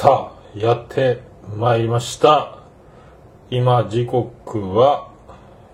[0.00, 1.22] さあ、やって
[1.56, 2.60] まいりました。
[3.50, 5.10] 今、時刻は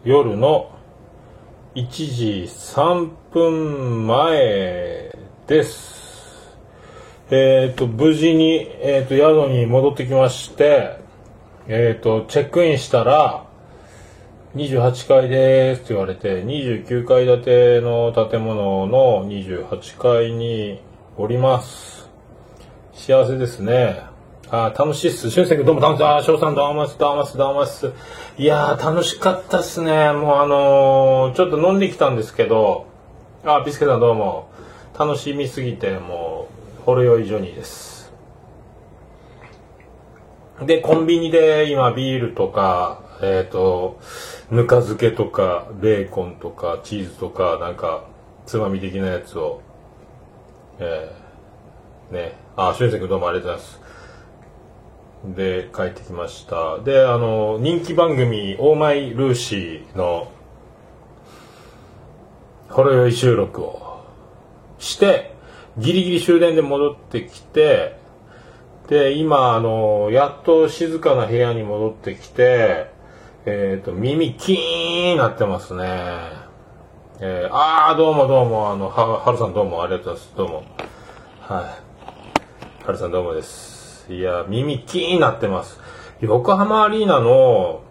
[0.02, 0.72] 夜の
[1.74, 5.14] 1時3分前
[5.46, 6.56] です。
[7.30, 10.96] えっ、と、無事に、えっ、と、宿に戻ってきまして、
[11.68, 13.44] えっ、と、チェックインしたら、
[14.54, 20.80] 28階ですって言われて、29階建ての建物の28階に
[21.18, 22.08] おります。
[22.94, 24.13] 幸せですね。
[24.54, 25.32] あ楽しいっす。
[25.32, 26.04] 俊介君どうも楽しい。
[26.04, 27.92] あー、翔さんどうもっす、どうもっす、どうもっす。
[28.38, 30.12] いやー、楽しかったっすね。
[30.12, 32.86] もうあのーちょっと飲んできたんですけど、
[33.44, 34.48] あー、ビスケさんどうも。
[34.96, 36.46] 楽しみすぎて、も
[36.78, 38.12] う、ほろ酔いジョニーです。
[40.62, 43.98] で、コンビニで今ビールとか、えっ、と、
[44.52, 48.04] ぬか漬けとか、ベーコンとか、チーズとか、なんか、
[48.46, 49.62] つまみ的なやつを、
[50.78, 53.83] えー、ね、あ、しゅんせい君どうもありがとうございます。
[55.24, 56.78] で、帰ってきました。
[56.80, 60.30] で、あの、人気番組、オーマイルーシーの、
[62.68, 64.04] ほろ酔い収録を
[64.78, 65.34] して、
[65.78, 67.96] ギリギリ終電で戻ってきて、
[68.88, 72.90] で、今、あの、やっと静かな部屋に戻ってきて、
[73.46, 75.84] えっ、と、耳キーンなってますね。
[77.20, 80.36] えー、あー、どうもどうも、あの、は、はるさんどうもありがとうございます。
[80.36, 80.64] どうも。
[81.40, 81.60] は
[82.82, 82.84] い。
[82.86, 83.73] はるさんどうもです。
[84.10, 85.80] いや、耳キーンなってます。
[86.20, 87.82] 横浜アリーナの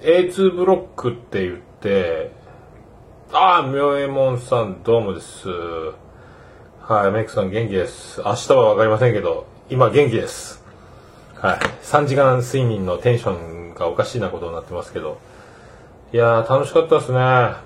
[0.00, 2.32] A2 ブロックって言って、
[3.30, 5.48] あー、明右衛門さんどうもです。
[6.80, 8.22] はい、メイクさん元気です。
[8.24, 10.64] 明日はわかりませんけど、今元気です。
[11.34, 11.58] はい。
[11.82, 15.18] 3時間睡眠のテンションがおかしいなことになってますけど。
[16.14, 17.56] いやー、楽しかったですね。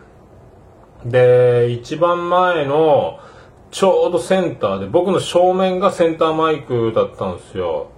[1.04, 3.20] で、一番前の、
[3.74, 7.90] ちょうどセンターで、僕の正面がセンターマイクだったんですよ。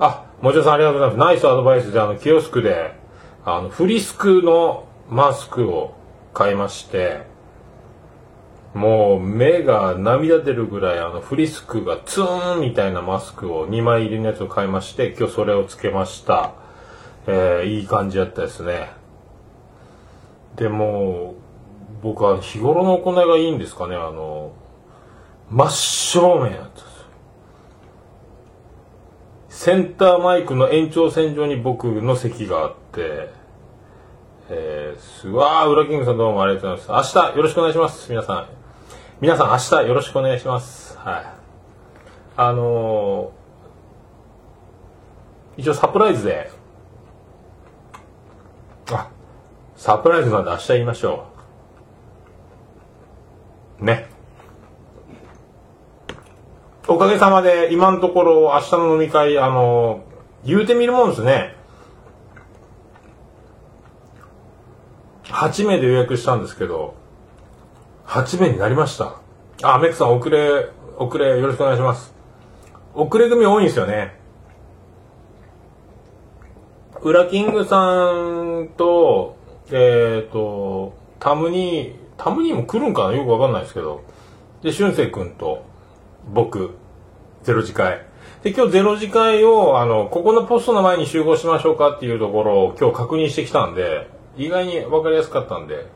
[0.00, 1.28] あ、もちろさんありがとうございます。
[1.28, 2.96] ナイスアドバイスで、あの、キオスクで、
[3.44, 5.94] あの、フリスクのマスクを
[6.32, 7.32] 買いまして、
[8.74, 16.54] もう目が涙出るぐらいあのフリスクがツーンみたいなマスクを2枚入りのやつを買いまして今日それをつけました、
[17.28, 18.90] えー、いい感じだったですね
[20.56, 21.36] でも
[22.02, 24.54] 僕は日頃の行いがいいんですかねあの
[25.54, 26.80] 真正面やったんで
[29.50, 33.30] すセンターマイクの延長線上に僕の席があって
[34.50, 37.16] えー、すわー、ウラキングさんどうもありがとうございます。
[37.16, 38.10] 明日よろしくお願いします。
[38.10, 38.48] 皆さん。
[39.22, 40.98] 皆さん明日よろしくお願いします。
[40.98, 41.24] はい。
[42.36, 46.50] あのー、一応サプライズで、
[48.90, 49.08] あ、
[49.76, 51.26] サプライズなんで明日言いましょ
[53.80, 53.84] う。
[53.84, 54.13] ね。
[56.86, 60.04] おかげさまで今のところ明日の飲み会、あの、
[60.44, 61.56] 言うてみるもんですね。
[65.24, 66.94] 8名で予約したんですけど、
[68.06, 69.16] 8名になりました。
[69.62, 70.68] あ、メックさん遅れ、
[70.98, 72.14] 遅れよろしくお願いします。
[72.94, 74.18] 遅れ組多いんですよね。
[77.00, 79.36] ウラキングさんと、
[79.70, 83.14] えっ、ー、と、タムニー、タムニーも来るんかな？
[83.14, 84.02] よくわかんないですけど。
[84.62, 85.64] で、俊生くんと、
[86.32, 86.74] 僕、
[87.42, 88.06] ゼロ次会。
[88.42, 95.86] で、今日ゼロ次会を、あの、ここのポストの前に集合しましょうかっていうところを今日確認してきたんで、意外に分かりやすかったんで、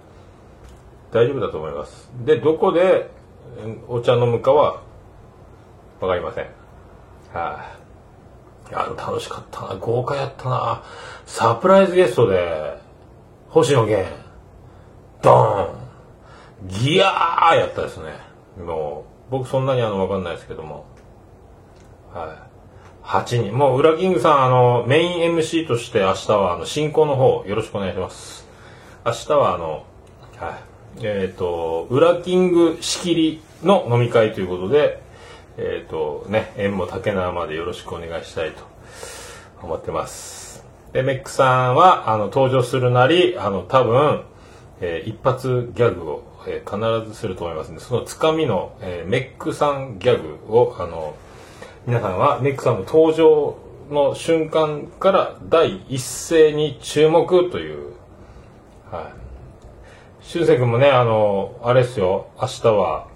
[1.12, 2.10] 大丈夫だと思います。
[2.24, 3.10] で、どこで
[3.88, 4.82] お茶飲むかは
[6.00, 6.44] 分かりません。
[6.44, 6.54] はい、
[7.34, 7.78] あ。
[8.70, 9.74] いや、楽しかったな。
[9.76, 10.82] 豪華やったな。
[11.24, 12.78] サプライズゲストで、
[13.48, 14.08] 星野源、
[15.22, 15.70] ドー
[16.66, 18.12] ン、ギヤーやったですね。
[18.62, 20.86] もう、僕そんなにあの分かんないですけども。
[22.12, 22.48] はい。
[23.06, 23.56] 8人。
[23.56, 28.46] もう、ウラキングさん、あの、メイン MC として明日は、あの、進行の方、よろしくお願いします。
[29.06, 29.84] 明日は、あの、
[30.36, 30.54] はい。
[31.02, 35.00] えっ、ー、と、ウラキング仕切りの飲み会ということで、
[35.56, 38.62] えっ、ー、と、ね、縁も竹縄までよろしくお願いしたいと
[39.62, 40.64] 思ってます。
[40.92, 44.22] で、メックさんは、あの、登場するなり、あの、多分、
[44.80, 51.14] えー、一発ギャグを、えー、必ずすると思いますので、そのつかみの、えー、メックさんギャグを、あの、
[51.86, 53.56] 皆さんはメックさんの登場
[53.90, 57.94] の瞬間から第一声に注目という、
[58.90, 59.12] は
[60.22, 60.24] い。
[60.24, 63.08] 俊く君もね、あの、あれですよ、明日は、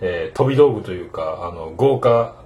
[0.00, 2.36] えー、飛び道具というか、あの、豪華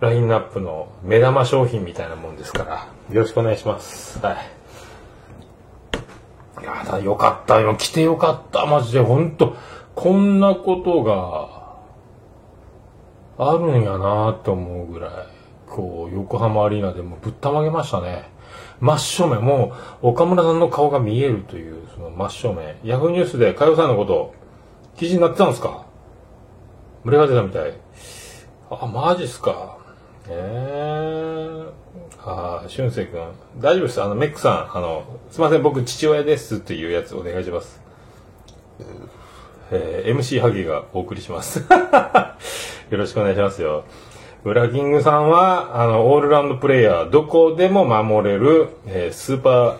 [0.00, 4.18] ラインナップの目玉商品みたいなもんですから、よろしくお願いします。
[4.18, 4.61] はい。
[6.62, 7.60] いやだ、よかった。
[7.60, 7.76] よ。
[7.76, 8.64] 来てよかった。
[8.66, 9.56] マジで、ほんと、
[9.94, 11.60] こんなことが、
[13.38, 15.10] あるんやなと思うぐらい
[15.66, 18.30] こう横浜アリーナでもぶったまげましたね。
[18.78, 19.72] 真っ正面も
[20.02, 22.76] う岡村さんの顔が見えるというその真正面。
[22.84, 24.34] ヤフーニュースで佳代さんのこと
[24.96, 25.86] 記事になってたんですか？
[27.04, 27.80] 盛り上がってたみたい。
[28.70, 29.78] あマジっすか。
[30.28, 31.72] えー、
[32.24, 33.20] ああ俊く君
[33.58, 34.02] 大丈夫です。
[34.02, 37.80] あのメックさんあのすいません僕父親ですっていうやつお願いします。
[39.72, 41.66] えー、MC ハギがお送りします。
[42.90, 43.84] よろしくお願いしますよ。
[44.44, 49.76] ブラキングさんは、あの、オールラウンドプレイヤー、どこでも守れる、えー、スーパー、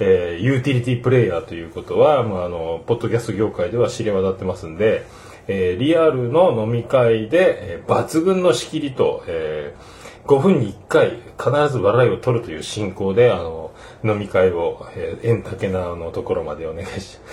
[0.00, 5.06] えー、ユーティリティプレイヤーということは、まあ、あの、ポッドキャスト業界では知れ渡ってますんで、
[5.46, 13.72] えー、リアルの飲み会で、えー、抜群の仕切りと、えー、5分に1回必ず笑いを取るという進行で、あの、
[14.04, 17.18] 飲み会を、えー、円竹縄のところまでお願いし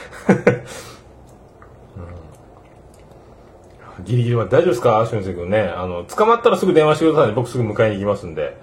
[4.05, 5.05] ギリギリまで大丈夫ですか？
[5.05, 5.61] 俊介君ね。
[5.75, 7.33] あの、捕まったらすぐ電話してくださいね。
[7.35, 8.55] 僕すぐ迎えに行きますんで。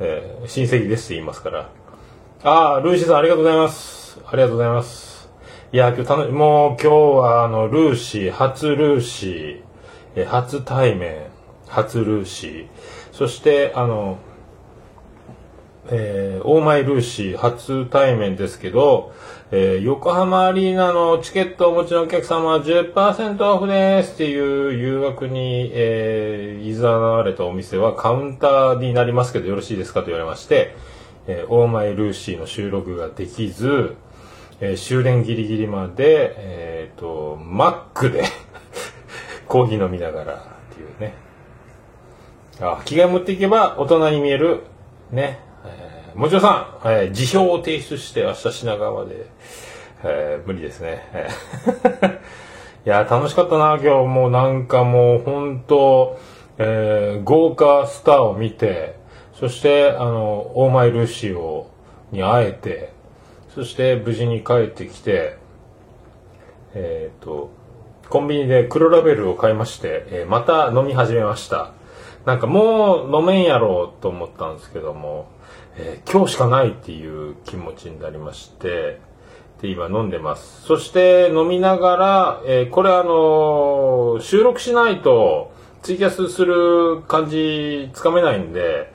[0.00, 1.68] えー、親戚ですって言いますから。
[2.44, 4.20] ああ、ルーシーさんありがとうございます。
[4.26, 5.28] ありがとうございます。
[5.72, 9.60] いや、今日楽し、もう今日はあの、ルーシー、初ルーシー、
[10.16, 11.26] えー、初対面、
[11.68, 12.66] 初ルーシー、
[13.14, 14.18] そしてあの、
[15.86, 19.14] えー、オーマイルーシー初対面ですけど、
[19.52, 30.74] えー、横浜アリーナのチケットをお持ちのお客様は10%オフですっていう誘惑に、えー、いざなわれたお店はカウンターになりますけどよろしいですかと言われまして、
[31.28, 33.94] えー、オーマイルーシーの収録ができず、
[34.58, 38.24] えー、終電ギリギリまで、えっ、と、マックで
[39.46, 41.14] コーヒー飲みながらっていうね。
[42.60, 44.62] あ、着替え持っていけば大人に見える、
[45.10, 45.40] ね、
[46.14, 49.26] もちろんさん、えー、辞表を提出して明日品川で、
[50.04, 51.02] えー、無理ですね。
[52.86, 56.18] いや、楽しかったな、今日もうなんかもう本当、
[56.58, 58.96] えー、豪華スターを見て、
[59.32, 61.64] そして、あの、オーマイルーシー、
[62.12, 62.92] に会えて、
[63.54, 65.36] そして無事に帰ってきて、
[66.74, 67.50] えっ、ー、と、
[68.08, 71.72] コンビニで黒ラベルを買いまして、えー、また飲み始めました。
[72.26, 75.28] なんかもう飲めんやろうと思ったんですけども、
[75.76, 79.00] えー、今日しかないっていう気持ちになりまして、
[79.60, 80.62] で、今飲んでます。
[80.62, 88.92] そして飲みながら、えー、これあのー、収録しないとツイキャスする感じつかめないんで、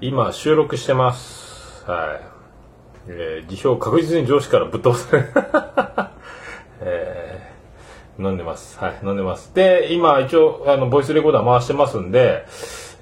[0.00, 1.84] 今収録してます。
[1.86, 2.34] はい。
[3.08, 6.10] えー、辞表確実に上司からぶっ飛ばされ
[6.80, 7.53] えー、
[8.18, 8.78] 飲んでます。
[8.78, 9.54] はい、飲んでます。
[9.54, 12.44] で、今一応、あの、ボイスレコーダー回してますんで、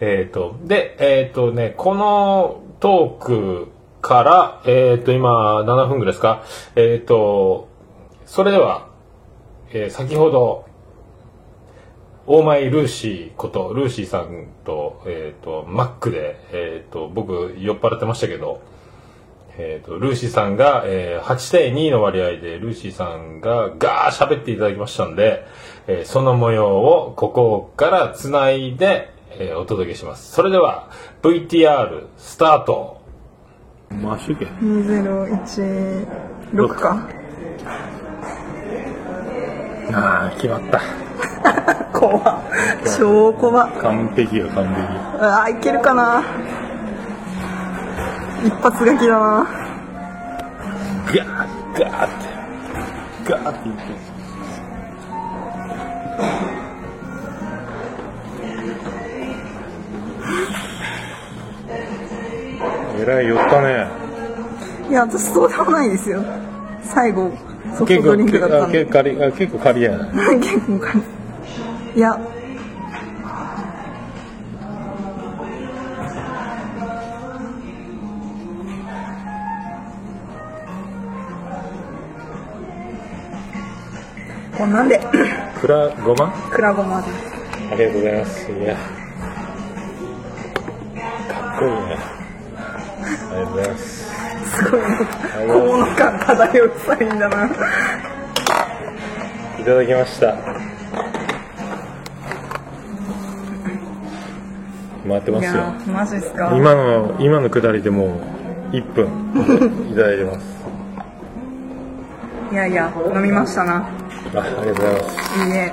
[0.00, 3.68] えっ、ー、と、で、えっ、ー、とね、このトーク
[4.00, 6.42] から、えっ、ー、と、今、7分ぐらいですか？
[6.74, 7.68] えっ、ー、と、
[8.26, 8.88] それでは、
[9.72, 10.64] えー、先ほど、
[12.26, 18.60] オーマイルーシーこと、ルーシーさんと、えっ、ー、と、マックで、えっ、と、僕、酔っ払ってましたけど、
[19.58, 25.46] えっ、と、ルーシーさんが、えー、8対2の割合で、ルーシーさんがガー喋っていただきましたんで、
[25.86, 30.32] えその模様をここから繋いで、えお届けします。
[30.32, 30.88] それでは、
[31.22, 33.02] VTR スタート。
[33.90, 34.46] マッシュケ
[36.56, 37.06] 2016か。
[39.92, 40.80] ああ決まった。
[41.92, 42.42] 怖
[42.98, 44.78] 超怖完璧よ完璧。
[45.20, 46.22] ああいけるかな
[48.44, 49.46] 一発書きだな。
[51.06, 51.26] ガー
[51.78, 52.10] ガーっ
[53.24, 53.30] て。
[53.30, 53.68] ガーって。
[53.68, 53.82] いって
[63.00, 63.86] えらい寄ったね。
[64.90, 66.24] いや私そうでもないですよ。
[66.82, 67.30] 最後
[67.76, 68.84] ソフトドリンクだったんで。
[68.84, 70.06] 結構結構借りやな
[70.40, 71.00] 結構借
[71.94, 71.98] り。
[71.98, 72.18] いや
[84.62, 84.96] こんなんで？
[85.60, 86.30] くらごま？
[86.52, 87.14] くらごまです
[87.72, 88.76] ありがとうございますいや
[91.28, 91.98] かっこいいね
[92.62, 94.12] ありがとうございます。
[94.52, 94.80] すごい、
[95.48, 97.46] 河野感漂うサインだな。
[99.58, 100.36] いただきました。
[105.08, 105.74] 回ってますよ。
[105.92, 106.54] マジですか。
[106.56, 108.20] 今の、今のくだりでも
[108.72, 109.08] う1分
[109.90, 110.46] いただいてます。
[112.52, 113.88] いやいや、飲みましたな。
[114.34, 115.16] あ、ありがとうございます。
[115.46, 115.72] いいえ。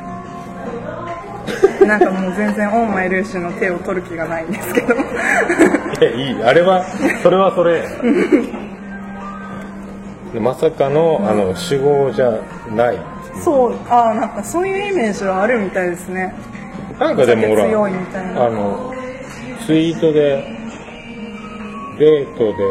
[1.85, 4.93] なんかもう全然オンマイルーシュの手を取る気がないんですけど。
[4.95, 6.85] いいあれは
[7.23, 7.83] それはそれ。
[10.39, 12.39] まさかのあの主語じゃ
[12.75, 12.97] ない。
[13.43, 16.33] そうあなんかそういうイメージはあるみたいですね。
[16.99, 17.67] なんかでもほらあ
[18.49, 18.93] の
[19.65, 20.43] ツイートで
[21.97, 22.63] デートで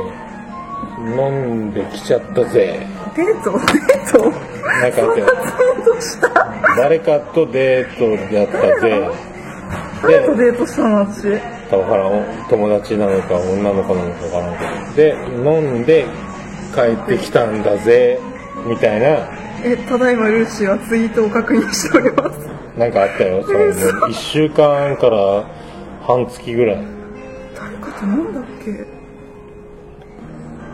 [1.20, 1.30] 飲
[1.68, 2.86] んできちゃったぜ。
[3.16, 3.52] デート？
[3.52, 4.32] デート？
[4.68, 6.28] なんかあってそんなツイートした。
[6.76, 9.10] 誰かとデートやったぜ。
[10.02, 11.22] 誰とデートしたの私？
[11.32, 14.58] だからん友達なのか女の子なのかわからん
[14.94, 15.42] けど。
[15.42, 16.06] で飲んで
[16.74, 16.80] 帰
[17.14, 18.20] ってきたんだぜ
[18.66, 19.28] みたいな。
[19.64, 22.48] えただいまルーシーはツイートを確認しております。
[22.78, 23.88] なんかあったよそれ嘘。
[23.88, 25.44] 1週間から
[26.06, 26.86] 半月ぐらい。
[27.56, 28.97] 誰かと飲んだっけ？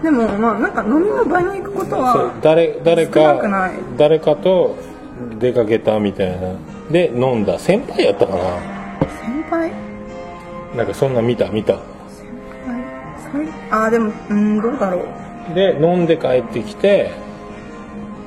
[0.04, 3.38] でもまあなんか飲みの場に行くことは誰誰かい。
[3.96, 4.76] 誰かと
[5.38, 6.52] 出かけたみたいな。
[6.90, 7.58] で飲んだ。
[7.58, 8.42] 先輩やったかな。
[9.22, 9.72] 先輩？
[10.76, 11.72] なんかそんな見た見た。
[11.72, 11.82] はい
[13.70, 15.06] あーでもうんどうだろ
[15.50, 15.54] う。
[15.54, 17.10] で飲んで帰ってきて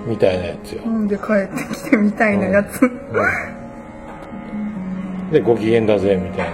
[0.08, 0.82] みたいなやつよ。
[0.84, 2.90] 飲んで帰ってきてみたいなやつ、
[5.32, 6.52] でご機嫌だぜみたい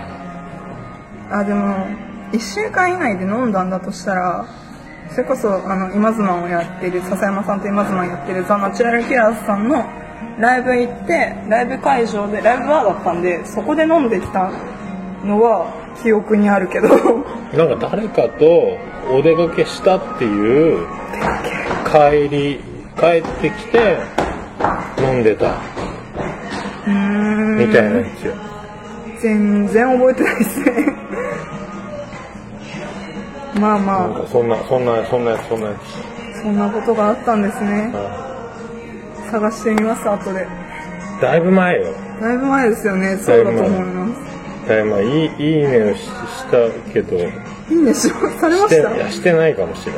[1.29, 1.39] な。
[1.39, 1.87] あでも
[2.33, 4.45] 1週間以内で飲んだんだとしたら
[5.11, 9.85] それこそあの今妻をやってる笹山さんと今妻をやってるザ・ナチュラルキラーズさんの
[10.39, 14.51] ライブ行ってライブ会場でライブバーだったんでそこで飲んできた
[15.23, 16.87] のは記憶にあるけど。
[17.53, 18.45] なんか誰かと
[19.11, 20.87] お出かけしたっていう
[21.85, 22.59] 帰り
[22.97, 23.97] 帰ってきて
[24.99, 25.53] 飲んでた。
[26.87, 28.33] みたいなやつよ。
[29.21, 30.92] 全然覚えてないですね
[33.59, 37.93] まあなんまかそんなそんなそんなやつそんなやあそんなことがあったんですね。
[39.27, 40.47] つ探してみます後で。
[41.21, 41.93] だいぶ前よ。
[42.19, 43.17] だいぶ前ですよね。
[43.17, 44.67] そうだと思います。
[44.67, 45.03] だいぶ前。
[45.05, 46.09] いいいいねをしし
[46.51, 47.15] たけど。
[47.17, 47.21] い
[47.71, 48.95] いねしまされました？
[48.95, 49.95] いやしてないかもしれん。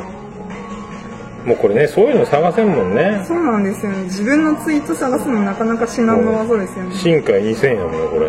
[1.46, 3.24] もうこれねそういうの探せんもんね。
[3.26, 4.04] そうなんですよね。
[4.04, 6.94] 自分のツイート探すのなかなか至難の技ですよね。
[6.94, 8.28] 新海2000やもんねこれ。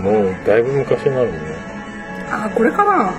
[0.00, 1.40] もうだいぶ昔になるもんね。
[2.30, 3.12] あこれかな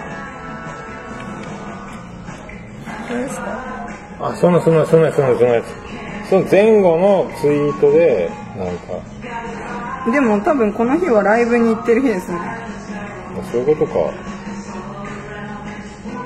[3.17, 3.87] ですか？
[4.19, 5.65] あそんなそんなそんなそんなそんなやつ。
[6.29, 10.11] その前後のツイートでなんか。
[10.11, 12.39] でも多分この日はライブに行ってる日ですね。
[13.51, 14.13] そういうことか。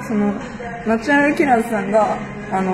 [0.08, 0.34] その
[0.86, 2.18] ナチュラルキラーズさんが
[2.52, 2.74] あの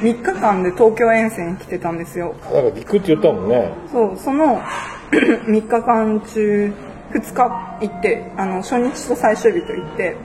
[0.00, 2.34] 3日間で東京遠征に来てたんですよ。
[2.52, 3.72] なんか行くって言ったもんね。
[3.92, 4.60] そうその
[5.10, 6.72] 3日間中
[7.12, 10.16] 2日行ってあの初日と最終日と行って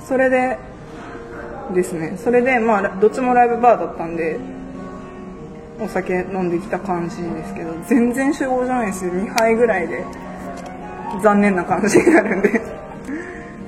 [0.00, 0.56] それで
[1.74, 2.16] ですね。
[2.16, 4.38] それでまあどっちもライブバーだったんで
[5.80, 9.12] お酒飲んできた感じですけど全然集合じゃないですよ。
[9.12, 10.04] 2杯ぐらいで
[11.22, 12.78] 残念な感じになるんで。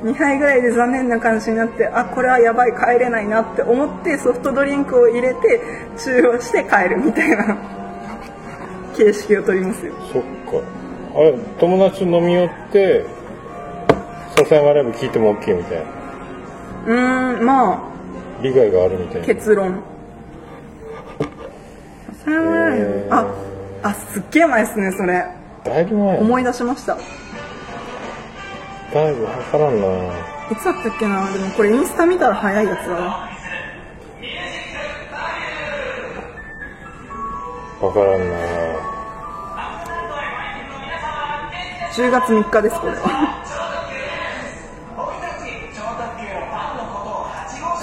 [0.02, 5.60] 2杯ぐらいで残念な感じになってあこれはやばい帰れないなって思ってソフトドリンクを入れて
[5.98, 7.58] 中和して帰るみたいな
[8.96, 9.92] 形式を取りますよ。
[10.10, 10.66] そっか。
[11.14, 13.04] あれ友達飲み寄って
[14.38, 15.99] 笹山ライブ聞いても OK みたいな。
[16.86, 17.82] うーんま
[18.42, 19.26] 利害があるみたいあな。
[19.26, 19.82] 結論。
[22.24, 23.26] それはへーあ
[23.82, 25.26] あすっげえ前ですねそれ。
[25.64, 26.18] だいぶ前。
[26.18, 26.94] 思い出しました。
[26.94, 26.96] い
[28.94, 29.86] だいぶわからんな。
[30.58, 33.30] つだったっけなでもこれインスタ見たら早いやつだな。
[37.80, 38.36] わからんな。
[41.92, 43.29] 10月3日ですこれは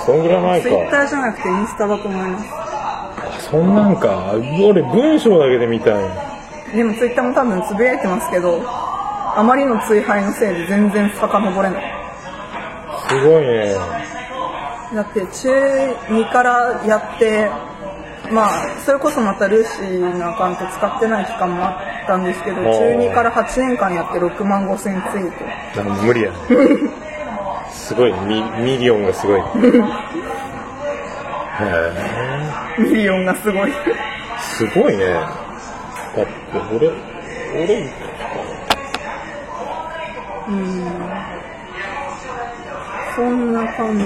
[0.08, 2.46] そんぐらい前ツイッタかーじゃなくてインスタだと思います。
[2.50, 4.34] あそんなんか。
[4.64, 6.10] 俺文章だけで見たんや
[6.74, 11.94] でもツイッターも多分つぶやいてますけどあまりの追廃のせいで全然遡れない。
[13.10, 13.76] すごいね。
[14.96, 15.50] だって中
[16.08, 17.50] 2からやって
[18.32, 18.50] まあ
[18.86, 26.04] それこそまたルーシーのアカウント使ってない期間もあったんですけど中2から8年間やって6万5千ツイート。
[26.04, 26.32] 無理や
[27.88, 29.40] すごいミミリオンがすごい。
[29.40, 29.44] へ
[32.78, 33.74] えミリオンがすごい。
[34.40, 35.06] すごいね。
[36.16, 36.32] だって
[36.76, 36.90] 俺
[37.64, 37.90] 俺
[43.16, 44.06] そんな感じ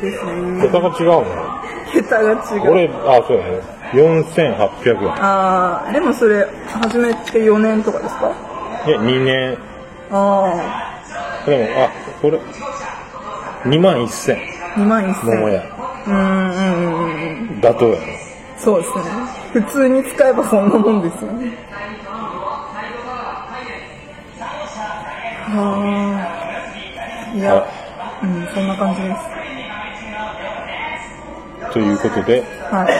[0.00, 0.62] ですね。
[0.62, 1.24] 桁が違うの
[1.92, 2.70] 桁が違う。
[2.70, 3.60] 俺あそうやね。
[3.94, 5.12] 4800円。
[5.16, 8.30] あーでもそれ始めて4年とかですか？
[8.86, 9.58] いや2年。
[10.10, 10.94] あ
[11.46, 11.88] でもあ
[12.22, 12.38] これ
[13.64, 14.38] 2万1000あ
[14.76, 15.62] 2万1000桃屋。
[16.06, 16.22] うんうんうん
[17.50, 18.00] うん妥当やろ。
[18.56, 19.02] そうですね
[19.52, 21.32] 普通に使えばそんなもんですよ。
[21.32, 21.52] ね
[25.50, 25.50] あ。
[25.50, 25.52] あ
[27.34, 27.66] いや
[28.22, 29.20] うんそんな感じです。
[31.72, 32.42] ということで。
[32.70, 32.92] はい。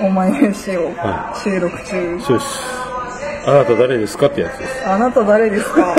[0.00, 2.12] お前練習をは収録中。
[2.12, 2.44] よし
[3.48, 4.86] あなた誰ですかってやつです。
[4.86, 5.94] あなた誰ですか？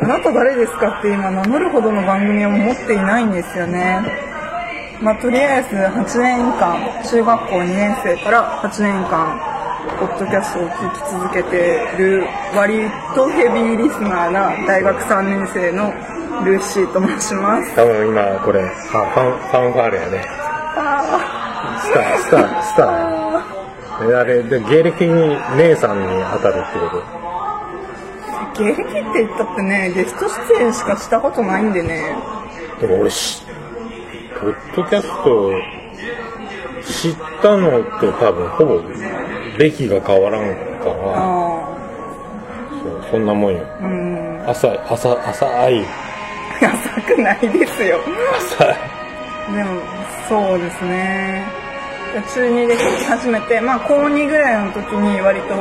[0.00, 4.00] あなた誰ですかって今名乗るほどの番組を持っていないんですよね。
[5.02, 9.40] まあ、とりあえず8年間、中学校2年生から8年間、
[9.98, 15.92] ポッドキャストを聞き続けてる割とヘビーリスナーな大学3年生の
[16.44, 17.74] ルーシーと申します。
[17.74, 20.24] 多分今これ、はファン、ファンファーレやね。
[20.76, 23.17] あスター、スター、スター。
[24.00, 32.16] えあれ、で、芸歴的に姉さんに当たるってこー芸歴って言ったってね、ゲスト出演しかしたことないんでね。
[32.80, 32.86] と。
[32.86, 33.42] でも俺し、
[34.40, 35.52] ポッドキャスト
[36.82, 38.82] 知ったのと多分ほぼ
[39.58, 41.68] 歴が変わらんから、あ
[42.82, 43.66] そうそんなもんよ。
[43.80, 44.44] あ、うん。
[44.48, 45.84] 浅い、浅、浅い、
[46.62, 47.98] 浅くないですよ。
[48.36, 48.76] 浅い。
[49.54, 49.80] でも、
[50.28, 51.67] そうですね。
[52.14, 55.54] 中2で聞き始めて、まあ、高2ぐらいの時に割と、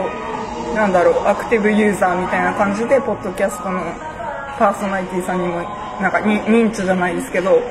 [0.76, 3.82] なんだろう、アクティブユーザーみたいな感じで、ポッドキャストの
[4.58, 5.62] パーソナリティさんにも、
[6.02, 7.62] なんかに認知じゃないですけど、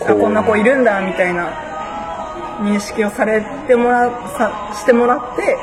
[0.00, 1.48] あこんな子いるんだ、みたいな
[2.60, 5.56] 認識をされてもら、さしてもらって、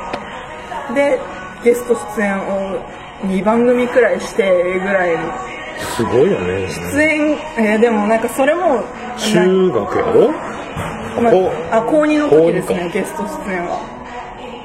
[0.94, 1.20] で、
[1.62, 2.78] ゲスト出演を
[3.24, 5.32] 2番組くらいしてぐらいの。
[5.96, 6.68] すごいよね。
[6.68, 8.82] 出演、えーでもなんかそれも、
[9.16, 10.53] 中学やろ？
[11.20, 13.80] まこあ、あ高2の時ですねゲスト出演は。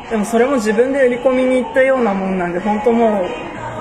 [0.10, 3.26] でもそれも自分で売り込みに行ったようなもんなんで本当もう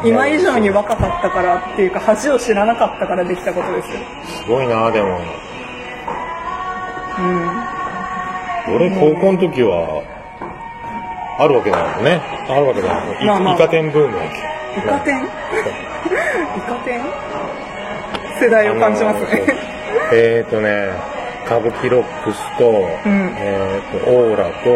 [0.04, 3.94] 今以上に若かったからっていうか恥を知らなかったからできたことですよ。
[4.44, 5.18] すごいな、でも。
[7.18, 8.74] うん。
[8.76, 10.02] 俺、高校の時は、
[11.40, 12.20] あるわけないもんね。
[12.48, 13.22] あるわけないもん。
[13.22, 13.54] いまあまあ。
[13.54, 14.16] イカ天ブーム。
[14.18, 15.24] イカ天？
[15.24, 15.28] イ
[16.60, 17.00] カ天？
[18.40, 19.42] 世代を感じますね。
[20.12, 20.92] えっ、ー、とね、
[21.48, 22.70] 歌舞伎ロックスと、
[23.08, 23.32] ん。
[23.40, 24.68] えっ、と、オーラと、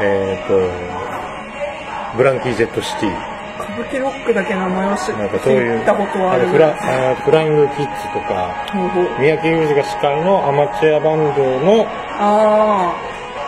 [0.00, 3.34] えっ、と、ブランキー・ジェット・シティ。
[3.60, 8.64] 歌舞伎ロックだけ名前を知なんかそういう、聞いたことはあるフラあフライング・キッズとか、
[9.20, 11.86] 三宅裕司が司会のアマチュアバンドの
[12.18, 12.94] あ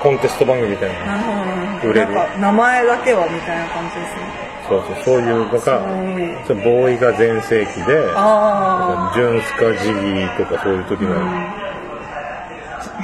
[0.02, 1.80] コンテスト番組みたいあなな。
[1.80, 1.94] るほど。
[1.94, 4.46] なんか名前だけはみたいな感じですね。
[4.68, 5.80] そうそう、そういうのが、
[6.48, 8.02] ボーイが全盛期で、
[9.14, 11.14] ジュンスカジギーとかそういう時の、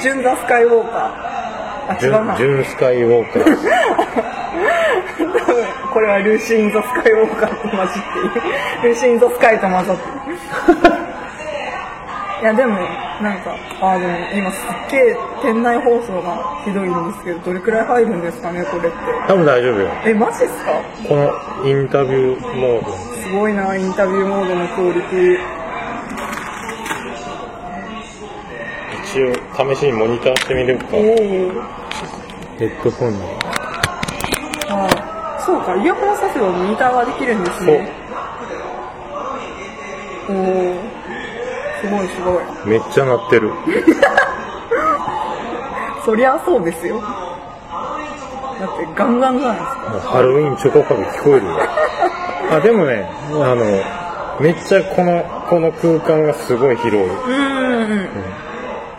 [0.01, 1.03] ジュン・ザ・スカイウォーカー。
[1.93, 2.37] あ、ジ違うな。
[2.37, 3.43] ジュンスカイウォーカー。
[5.45, 8.49] 多分これはルーシー・イン・ザ・スカイウォーカーと混じっている。
[8.85, 10.13] ルーシー・イン・ザ・スカイと混ざってる。
[12.43, 12.77] いや、でも、
[13.21, 18.99] なんか、あ、でも今すっげえ店内放送がひどいんですけど、どれくらい入るんですかね、これって。
[19.29, 19.89] 多分大丈夫よ。
[20.05, 20.73] え、マジっすか？
[21.09, 21.31] この
[21.69, 22.93] インタビューモード。
[22.95, 25.39] すごいな、インタビューモードのクオリティ。
[29.05, 30.87] 一応試しにモニターしてみるか。
[30.93, 31.03] おお。
[32.59, 33.19] ヘッドホンに。
[34.69, 37.93] あそうか、イヤホンさせばモニターができるんですね。
[40.29, 40.93] おお。
[41.83, 42.45] すごいすごい。
[42.67, 43.51] めっちゃ鳴ってる。
[46.05, 47.01] そりゃそうですよ。
[47.01, 50.11] だってガンガンじゃないですか。
[50.12, 51.59] ハロウィンチョコカゲ聞こえるよ。
[52.53, 53.65] あ、でもね、あの、
[54.41, 57.07] めっちゃこの、この空間がすごい広い。
[57.07, 58.09] うんうんうん。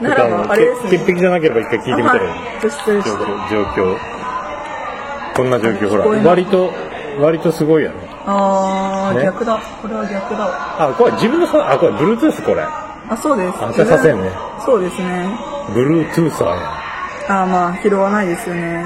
[0.04, 0.90] ならばあれですね。
[0.92, 2.30] 潔癖じゃなければ一回聞いてみたらいい。
[2.30, 3.50] はい。
[3.50, 3.98] 状況。
[5.36, 6.06] こんな状況、ほら。
[6.30, 6.72] 割と、
[7.20, 7.98] 割とすごいやろ。
[8.26, 9.60] あー、ね逆だ。
[9.82, 10.90] これは逆だわ。
[10.90, 12.62] あ、これ自分のさ、あ、これ Bluetooth これ。
[12.62, 13.64] あ、そうです。
[13.64, 14.30] あ、じゃあさせんね。
[14.66, 15.28] そうですね。
[15.74, 16.84] Bluetoother や。
[17.30, 18.86] あーまあ、拾わないですよね。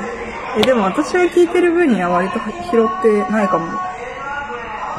[0.58, 2.40] え、でも私が聞いてる分には割と
[2.72, 3.68] 拾ってないかも。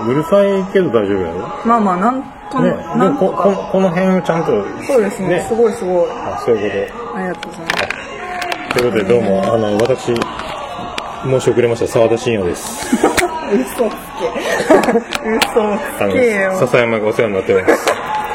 [0.06, 1.38] うるさいけど大丈夫やろ？
[1.64, 3.52] まあまあ、なんと、ね、でなんもここ。
[3.72, 6.10] この辺をちゃんとそうですねすごいすごい。
[6.10, 8.74] あそういうこありがとうございます。
[8.74, 10.14] とということでどうもあの私
[11.24, 14.28] 申し遅れました澤田信也です 嘘つけ。
[15.28, 16.52] 嘘あつけよ。
[16.52, 17.84] の笹山がお世話になってます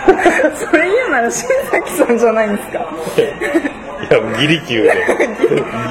[0.70, 2.80] それ言うなら新崎さんじゃないんですか？
[2.80, 4.92] いやギリ級で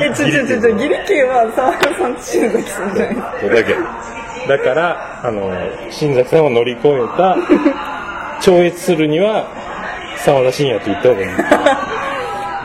[0.02, 3.20] え、ちょちょちょちょ、ギリキューは沢田さんと新崎さんじゃないで
[3.64, 3.82] すか。
[4.48, 5.52] だからあの
[5.90, 7.37] 新崎さんを乗り越えた
[8.40, 9.46] 超越するには
[10.24, 11.24] 澤田信也って言った方がい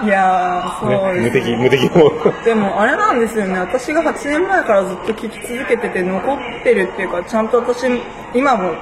[0.03, 2.11] い、 いやー、そうね、無です、敵無敵も
[2.45, 7.87] でもあれなんですよね、私が8年前からずっと聞き続けてて残ってるっていうか、ちゃんと私、
[8.33, 8.73] 今も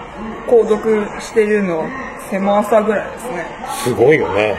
[0.48, 1.86] 購読してるのは
[2.30, 3.46] 狭さぐらいですね。
[3.84, 4.56] すごいよね。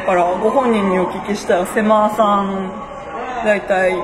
[0.00, 2.70] だからご本人にお聞きしたら狭さん、
[3.44, 3.94] 大体、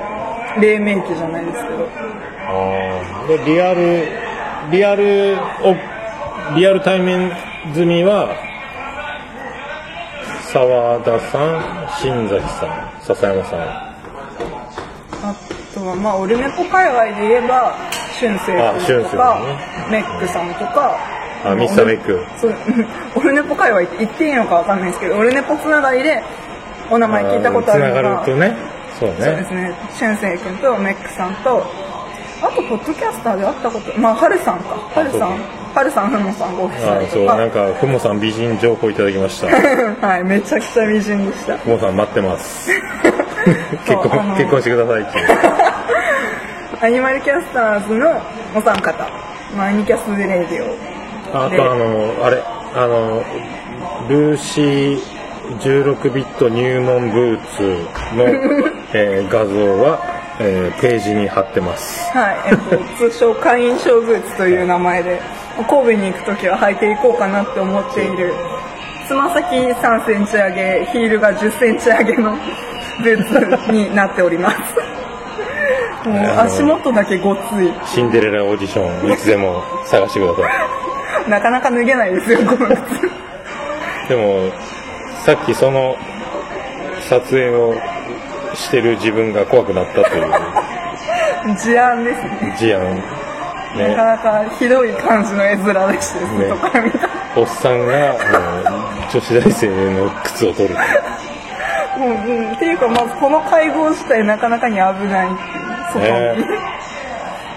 [0.60, 2.31] 黎明期じゃないですけど。
[3.28, 4.06] でリアル
[4.70, 5.76] リアルを
[6.56, 7.32] リアル対面
[7.74, 8.28] 済みは
[10.52, 13.92] 澤田さん新崎さん笹山さん。
[15.24, 15.34] あ
[15.74, 17.74] とは、まあ、オルネポ界隈で言えば、
[18.20, 18.52] 俊生
[18.86, 19.40] 君とか、
[19.90, 20.02] ね。
[20.02, 20.98] メックさんとか。
[21.44, 22.24] あミスターメック。
[22.40, 22.54] そう
[23.16, 26.22] オルネポ界隈って言っていいのかわかんないですけどオルネポつながりで
[26.88, 28.56] お名前聞いたことあるのがつながるとね。
[29.00, 29.74] そうそうでねすね。
[29.98, 31.66] 俊生君とメックさんと
[32.42, 34.76] あとポッドキャスターで会ったことまあハルさんか。
[34.94, 35.36] ハルさん。
[35.74, 37.10] ハルさんふもさんご夫あ妻とか。
[37.12, 37.26] そう。
[37.26, 39.46] なんかふもさん美人情報いただきました。
[40.06, 41.56] はいめちゃくちゃ美人でした。
[41.58, 42.70] ふもさん待ってます。
[43.86, 45.18] 結婚結婚してくださいって
[46.84, 48.20] アニマルキャスターズの
[48.54, 49.08] お三方。
[49.56, 50.66] まあアニキャスレディオ。
[50.66, 50.74] で
[51.32, 52.42] あとあのあれ
[52.74, 53.22] あの
[54.08, 55.00] ルーシー
[55.60, 57.62] 16ビット入門ブーツ
[58.16, 58.24] の、
[58.92, 59.98] えー画像は、
[60.40, 62.10] えーページに貼ってます。
[62.12, 65.20] はい、えっと、通称会員証ブーツという名前で
[65.56, 68.32] 神戸に行く時は履いていこうかなって思っている
[69.06, 72.36] つま先3センチ上げヒールが10センチ上げの
[73.02, 74.74] ブーツになっております。
[76.08, 77.72] もう足元だけごっつい。
[77.84, 80.40] シンデレラオーディションいつでも探してくださ
[81.26, 81.28] い。
[81.30, 83.10] なかなか脱げないですよこの靴。
[84.08, 84.50] でも
[85.24, 85.96] さっきその
[87.08, 87.74] 撮影を
[88.54, 91.56] してる自分が怖くなったという。
[91.56, 92.56] 事案ですね。
[92.58, 92.96] 事案。
[92.96, 96.48] なかねなかひどい感じの絵面でしてね。
[96.48, 97.08] 外から見た。
[97.34, 100.74] おっさんがあの女子大生の靴を取る。
[101.98, 106.36] もう、うん、っていうかまずこの会合自体なかなかに危ないってね。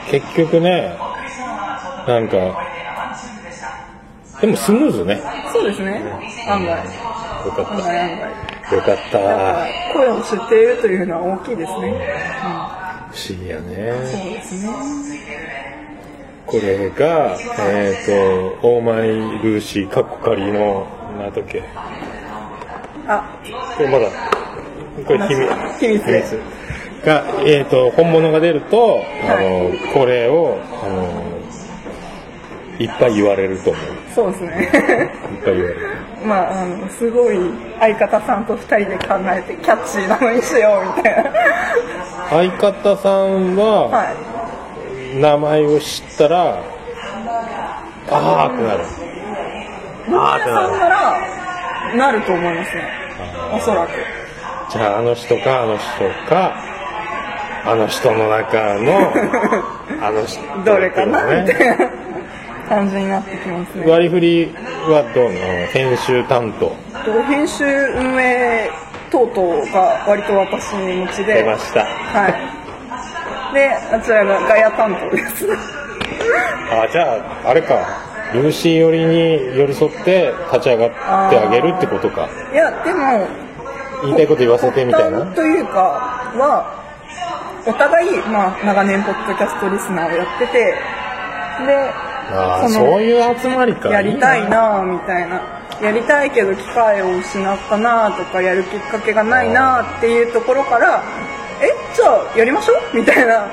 [0.10, 0.98] 結局ね
[2.08, 2.66] なんか
[4.42, 5.22] でもスムーズね。
[5.52, 6.02] そうですね。
[6.48, 6.86] 案外。
[7.46, 8.32] よかっ案外案外。
[8.52, 9.68] たよかった。
[9.94, 11.92] 声を知っているというのは大きいですね、
[13.12, 13.94] 不思議やうん、ね。
[14.06, 14.72] そうですね。
[16.46, 18.06] これがえっ、
[18.62, 21.64] とオーマイルーシーカッコ仮の何だっけ
[23.08, 23.40] あ。
[23.76, 24.10] これまだ
[25.06, 25.80] これ秘密。
[25.80, 26.26] 秘密で。
[26.26, 26.38] す
[27.06, 31.24] が、えー、と本物が出ると、あのこれをあの
[32.80, 35.12] いっぱい言われると思うそうですね。
[36.26, 37.38] まああのすごい
[37.80, 41.32] 相方さんと2人で考えてキャッチーなのにしようみたいな。
[42.30, 44.06] 相方さんは、は
[45.14, 45.18] い。
[45.20, 46.64] 名前を知ったら
[48.10, 48.84] あーってなる。
[50.10, 50.72] 野あーってなる。
[50.72, 52.84] ならなると思いますね。
[53.54, 53.92] おそらく。
[54.72, 56.56] じゃああの人かあの人か
[57.66, 59.14] あの人の中の
[60.02, 61.90] あの人 どれかなみねたいな
[62.68, 63.86] 感じになってきますね。
[63.90, 64.46] 割り振り
[64.90, 65.68] はどうなの？
[65.68, 66.76] 編集担当。
[67.06, 68.70] と編集運営
[69.12, 71.36] 等々が割と私持ちで。
[71.36, 71.86] 出ました。
[71.86, 73.54] はい。
[73.54, 75.48] であちらがガヤ担当です。
[76.72, 78.06] あじゃああれか。
[78.34, 82.28] ルーシー寄りに寄り添って立ち上がってあげるってことか。
[82.52, 83.26] いやでも
[84.02, 85.26] 言いたいこと言わせてみたいな。
[85.28, 85.80] というか
[86.36, 86.84] は
[87.66, 91.94] お互い、まあ、長年ポッドキャストリスナーをやっててで
[92.70, 93.90] そういう集まりか。
[93.90, 95.42] やりたいなみたいな。
[95.82, 101.04] やりたいけど機会を失ったなとかやるきっかけがないなっていうところから
[101.62, 102.98] えじゃあやりましょう？
[102.98, 103.46] みたいな。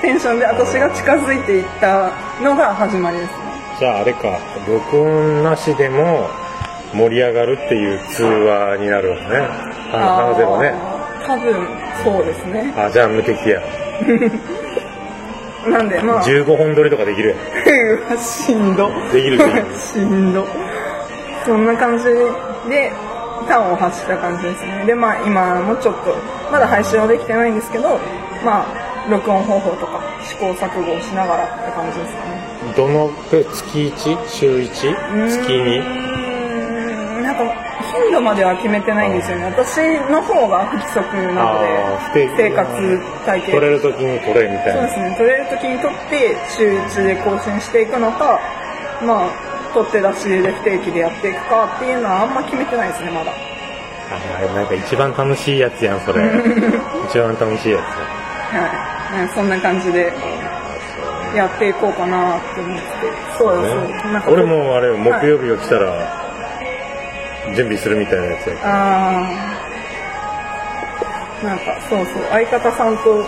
[0.00, 2.10] テンションで私が近づいていった
[2.42, 3.36] のが始まりですね。
[3.78, 4.38] じゃああれか。
[4.68, 6.28] 録音なしでも
[6.94, 9.22] 盛り上がるっていう通話になるわね。
[9.92, 10.74] 話せばね。
[11.26, 11.68] 多分
[12.04, 12.72] そうですね。
[12.76, 13.60] あじゃあ無敵や
[15.70, 16.22] なんでまあ。
[16.24, 17.38] 15本撮りとかできるやん。
[17.38, 18.90] う わしんど。
[19.12, 19.64] できるできる。
[19.78, 20.46] しんど。
[21.44, 22.04] そんな感じ
[22.68, 22.92] で
[23.46, 24.84] 端を発した感じですね。
[24.86, 26.14] でまあ今もちょっと
[26.50, 28.00] まだ配信はできてないんですけど
[28.44, 32.46] まあ録音方法とか試行錯誤をしながらって感じですかね。
[32.76, 33.10] どの
[33.52, 34.18] 月 1?
[34.26, 35.28] 週 1?
[35.28, 35.96] 月にうーん。
[35.96, 36.05] なんか
[38.06, 39.46] 頻度までは決めてないんですよね。
[39.46, 41.02] 私の方が不規則
[41.34, 41.58] なの
[42.14, 44.74] で生活体系撮れる時に撮れみたいな。
[44.74, 48.38] そうですね、撮れる時に撮って週1で更新していくのか、
[49.02, 49.30] まあ、
[49.74, 53.32] 撮って出しで不定期でやっていくかっていうのはあんま決めてないですね、まだ。
[54.08, 56.22] あなんか一番楽しいやつやんそれ。
[57.10, 59.26] 一番楽しいやはい。
[59.26, 60.12] ねそんな感じで
[61.34, 62.82] やっていこうかなって思って。
[62.82, 62.88] て。
[63.36, 64.22] そうつ、だね。
[64.28, 64.44] 俺。
[64.44, 66.25] もあれ木曜日が来たら
[67.54, 68.56] 準備するみたいなやつや。
[68.64, 71.46] あー。
[71.46, 73.24] なんか、そうそう、相方さんと、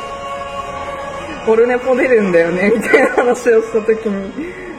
[1.50, 4.32] オルネポ出るんだよね、みたいな話をした時に、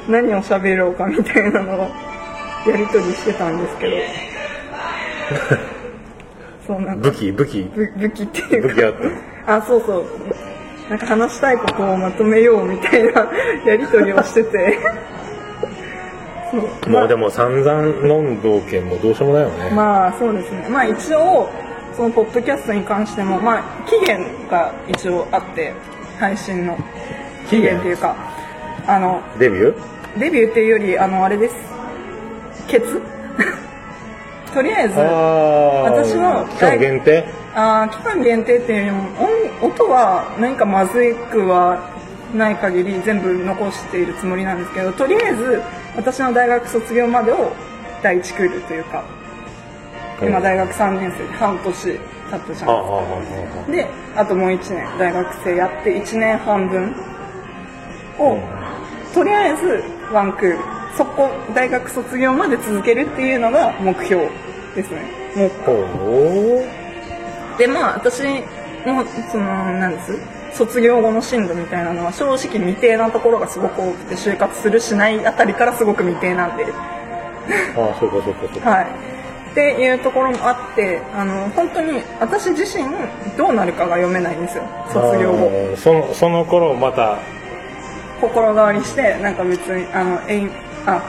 [0.07, 1.87] 何を喋ろうかみたいなのを、
[2.67, 3.95] やりとりしてたんですけど。
[6.67, 7.71] そうなんか武器武器。
[7.75, 8.67] ぶ武器っていうか。
[8.67, 9.19] 武器あった
[9.57, 10.05] あそうそう。
[10.89, 13.27] なんか話したいことをまとめようみたいな
[13.65, 14.79] やりとりをしてて
[16.89, 20.67] もうでも散々飲んどけんもどうしようもないよね、まあそうですね。
[20.69, 21.49] まあ一応
[21.95, 25.73] そのポッドキャストに関してもまあ期限が一応あって
[26.19, 26.77] 配信の。
[27.49, 27.79] 期限？
[27.79, 28.15] っていうか
[28.87, 30.19] あのデビュー？
[30.19, 31.55] デビューっていうよりあのあれです。
[32.67, 33.01] ケツ？
[34.53, 37.23] とりあえず私の期間限定？
[37.55, 39.03] あー期間限定っていうよりも
[39.61, 41.79] 音音は何かまずくは
[42.35, 45.61] ない限り全部残しているつもりなんですけどとりあえず
[45.95, 47.51] 私の大学卒業までを
[48.01, 49.03] 第一クールというか
[50.21, 51.99] 今大学3年生で半年経っ
[52.39, 52.67] たじゃ
[53.67, 53.71] ん。
[53.71, 56.95] であともう1年大学生やって1年半分
[58.17, 58.37] を
[59.13, 60.59] とりあえずワンクール
[60.97, 64.29] そこ大学卒業まで続けるっていうのが目標
[64.75, 65.03] ですね。
[65.35, 65.49] もう。
[65.97, 66.65] ほ
[67.57, 68.23] でまあ私
[68.85, 69.43] もその
[69.79, 70.17] なんです？
[70.59, 76.63] 卒業後の進路みたいなのは正直未定なところがすごく多くて就活するしないあたりからすごく未定なんで。
[76.63, 76.73] う
[77.77, 78.69] ああそうかそうかそうか。
[78.69, 78.87] はい。
[79.51, 82.83] っていうところもあってあの本当に私自身
[83.37, 84.63] どうなるかが読めないんですよ。
[84.91, 85.77] 卒業後。
[85.77, 87.17] そのその頃また。
[88.19, 90.51] 心変わりしてなんか別にあの演
[90.85, 91.01] あ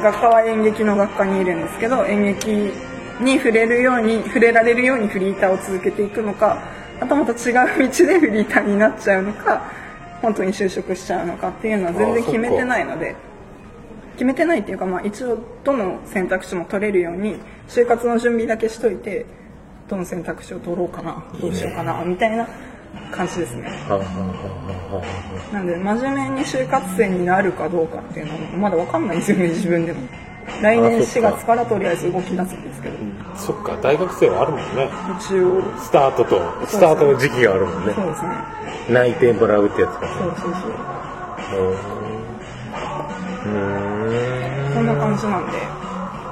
[0.00, 2.70] 学科は演劇の学科にいるんですけど演劇
[3.20, 9.70] に触れるように触れられるようにフリーターを続けていくのかあとまた違う道でフリーターになっちゃうのか
[10.22, 13.14] 本当に就職しちゃうのかっていうのは全然決めてないので
[14.12, 17.36] 決めてないっていうか、まあ、一応どの選択肢も取れるように
[17.68, 19.26] 就活の準備だけしといて
[19.88, 22.48] どの選択肢を取ろうかなどうしようかなみたいな
[23.12, 23.70] 感じですね。
[25.52, 30.00] なんで真面目に就活生になるかどうかっていうのはまだわかんないんですよね自分でも
[30.62, 31.32] 来年4あそっか。
[31.32, 32.96] 月からとりあえず動き出すんですけど。
[33.36, 33.76] そっか。
[33.82, 34.88] 大学生はあるもんね。
[35.20, 35.62] 一応。
[35.78, 37.92] スタートとスタートの時期があるもんね。
[37.94, 38.28] そうですね。
[38.90, 40.06] 内定もらうってやつか。
[40.06, 40.70] そうそうそう。
[43.46, 44.70] うー。
[44.70, 45.52] んそんな感じなんで。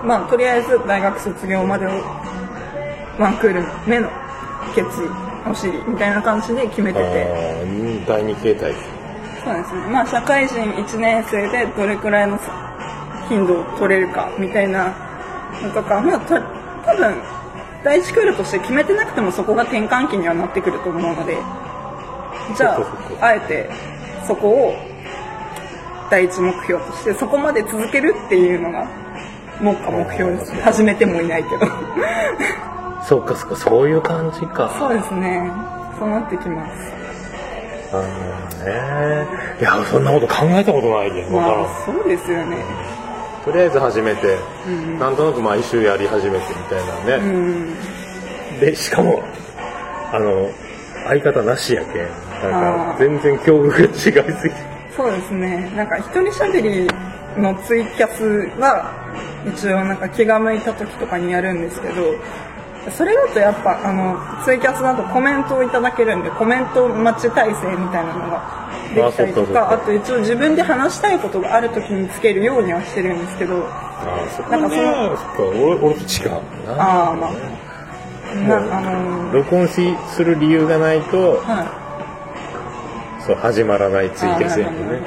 [0.04, 1.90] まあとりあえず大学卒業までを
[3.18, 4.08] ワンクール目の
[4.74, 5.08] 決意
[5.50, 8.04] お尻みたいな感じで決めてて。
[8.06, 8.72] 第二形態。
[9.44, 9.80] そうですね。
[9.90, 12.38] まあ社会人1年生でどれくらいの
[13.28, 14.94] 頻度を取れるかみたいな
[15.62, 16.34] のとかまあと
[16.84, 17.14] 多分
[17.82, 21.36] 第一クールとして決めてなくてもそこが転換期にはなってくると思うので
[22.56, 22.78] じゃ
[23.20, 23.70] ああえて
[24.26, 24.74] そこを
[26.10, 28.86] 第一目標としてそこまで続けるっていうのが
[29.60, 31.66] 目下目標です始めてもいないけど。
[33.06, 34.74] そうかそうかそういう感じか。
[34.78, 35.50] そうですね。
[35.98, 36.92] そうなってきます。
[37.92, 38.04] あの
[38.64, 39.28] ね
[39.60, 42.56] いやそんなこと考えたことないけどまあそうですよね
[43.44, 44.98] とりあえず始めて、うん。
[44.98, 48.60] なんとなく毎週やり始めてみたいなうね、ん。
[48.60, 49.22] でしかも
[50.12, 50.50] あの
[51.06, 52.50] 相方なしやけん。
[52.50, 54.60] なんか全然境遇が違いすぎて。
[54.96, 55.72] そうですね。
[55.76, 56.88] なんか一人喋り
[57.40, 58.24] のツイキャス
[58.60, 58.92] は
[59.46, 62.14] 一応なんか気が向いた時とかにやるんですけど
[62.90, 76.38] それだとやっぱあのツイキャスだとコメントをいただけるんでコメント待ち体制みたいなのができたりとかあと一応自分で話したいことがある時につけるようにはしてるんですけどああそこねなんかそのそっか俺俺と違うな。
[76.78, 77.64] ああまあ。
[78.34, 81.82] なあの録音しする理由がないとは
[83.24, 85.00] そう始まらないツイキャスやもんね。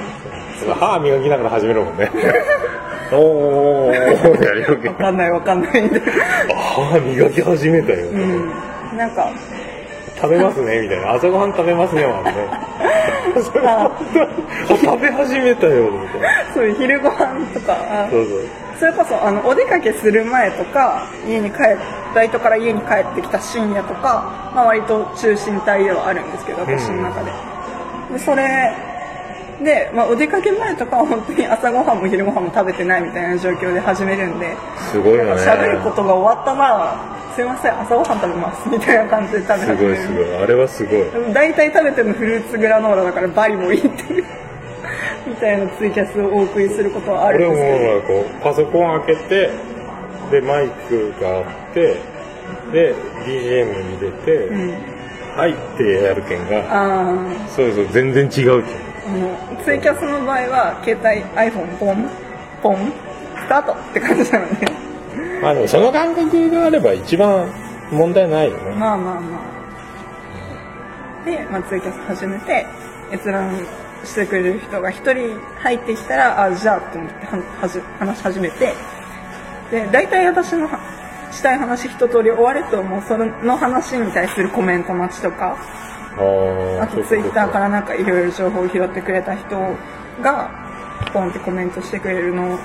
[0.80, 2.10] 歯磨きながら始めるもんね
[3.12, 4.88] おー。
[4.88, 6.02] お わかんないわかんないんで。
[6.02, 8.52] 歯磨き始めたよ、うん。
[8.98, 9.30] なんか。
[10.20, 11.14] 食べますねみたいな。
[11.14, 12.48] 朝ごはん食べますねまでね。
[14.68, 15.92] 食べ始めたよ。
[15.92, 17.74] みたいなそういう昼ご飯とか。
[17.74, 18.08] あ。
[18.10, 18.40] そうそう。
[18.80, 21.78] それこそあのお出かけする前とか家に帰っ
[22.14, 27.32] バイトから家に帰ってきた深夜とか、まあ、割と中心帯ではあるんですけど私の中で,、
[28.14, 28.74] でそれ
[29.64, 34.56] で、まあ、お出かけ前とかは本当に朝ごはんも昼ごはんも食べてないみたいな状況で始めるんで。
[34.92, 35.32] すごいよね。
[35.42, 40.36] 喋ることが終わったらすいません朝ごはん食べますみたいな感じで食べすごいすごい。
[40.44, 41.34] あれはすごい。
[41.34, 44.26] 大体食べてるのフルーツグラノーラだからバリもいいっていう。
[45.28, 47.94] みたいなツイキャスをお送りすることはある俺もんですけど。
[47.94, 49.52] なんかこうパソコン開けて
[50.32, 51.98] でマイクがあって
[52.72, 52.94] で
[53.26, 54.98] BGM に出て、うん。
[55.38, 57.14] はいってやるけんがあ
[57.56, 62.10] そうそう全然違うけんあもうツイキャスの場合は携帯 iPhone ポン
[62.62, 62.92] ポン
[63.36, 64.68] スタートって感じなので
[65.42, 67.50] まあでもその感覚があれば一番
[67.92, 68.76] 問題ないよね。
[68.76, 69.40] まあまあま
[71.24, 71.26] あ。
[71.26, 72.66] で、まあ、ツイキャス始めて
[73.12, 73.56] 閲覧
[74.04, 78.74] してくれる人が一人入ってきたらあじゃあって思ってははじ話し始めて。
[79.72, 80.80] で大体私のは
[81.32, 83.02] したい話一通り終わるともう。
[83.02, 85.58] その話に対するコメント待ちとか
[86.18, 89.58] あとツイッターからなんかいろいろ情報を拾ってくれた人
[90.22, 90.50] が
[91.14, 92.58] ポンってコメントしてくれるのを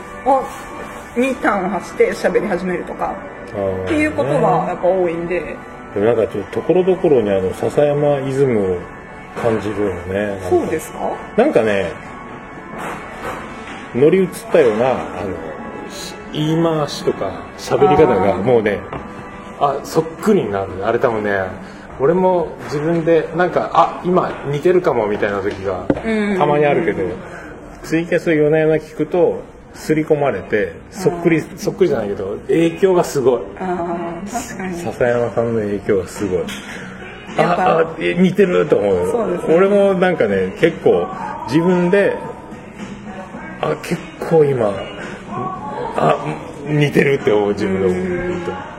[1.17, 5.57] にターンを発して喋り始めるとかっっていうことがやっぱ多いんで、
[5.95, 8.79] でもなんかちょっとところどころにあの笹山イズムを
[9.37, 11.15] 感じるよねそうですか？
[11.37, 11.93] なんかね
[13.95, 15.37] 乗り移ったようなあの
[15.91, 18.81] し言い回しとか喋り方がもうね
[19.61, 20.75] あそっくりになる。
[20.79, 21.39] ねあれ多分ね
[22.03, 26.37] 俺も自分でなんかあ今似てるかもみたいな時がうん。
[26.37, 26.99] たまにあるけど、
[27.85, 29.41] ツイキャスを夜な夜な聞くと
[29.73, 33.43] 刷り込まれてそっくりそっくりじゃないけど影響がすごい。
[34.27, 36.45] 笹山さんの影響がすごい。
[37.39, 39.39] ああえ似てると思うね。
[39.55, 41.07] 俺もなんかね結構
[41.47, 42.17] 自分で
[43.61, 43.97] あ結
[44.29, 44.73] 構今
[45.97, 46.17] あ
[46.67, 47.99] 似てるって思う自分で思う。
[48.01, 48.72] い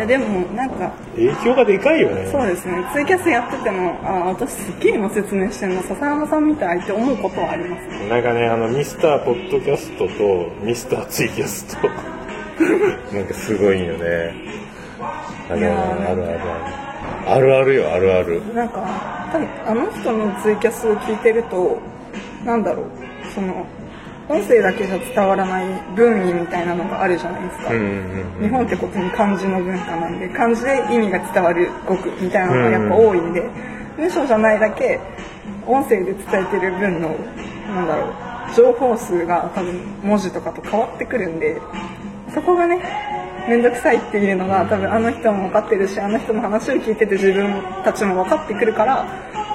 [0.00, 2.28] やでもなんか影響がでかいよね。
[2.32, 2.84] そうですね。
[2.92, 8.08] ツイキャスやっててもあ私すっげえ今説明してるの笹山さんみたいって思うことはありますね。
[8.08, 11.88] なんかねあのミスターポッドキャストとミスターツイキャスト。
[13.14, 14.34] なんかすごいよね。
[15.50, 15.98] あるあー。
[15.98, 16.40] るあるある。
[17.26, 18.42] あるあるよあるある。
[18.54, 21.78] なんか多分あの人のツイキャスを聞いてると
[22.44, 22.86] なんだろう
[23.34, 23.66] その
[24.30, 25.66] 音声だけじゃ伝わらない
[25.96, 33.50] 文意みたいなのがあるじゃないですか、うんうん日本ってことに漢字の文化なんで漢字で意味が伝わる語句みたいなのがやっぱ多いんで、
[33.98, 34.98] 文章じゃないだけ
[35.66, 37.10] 音声で伝えてる分の
[37.68, 41.60] なんだろう情報数が多分文字とかと変わってくるんで
[42.32, 42.80] そこがね
[43.48, 49.06] 面倒くさいっていうのが多分あの人も分かってるしあの人の話を聞いてて自分たちも分かってくるから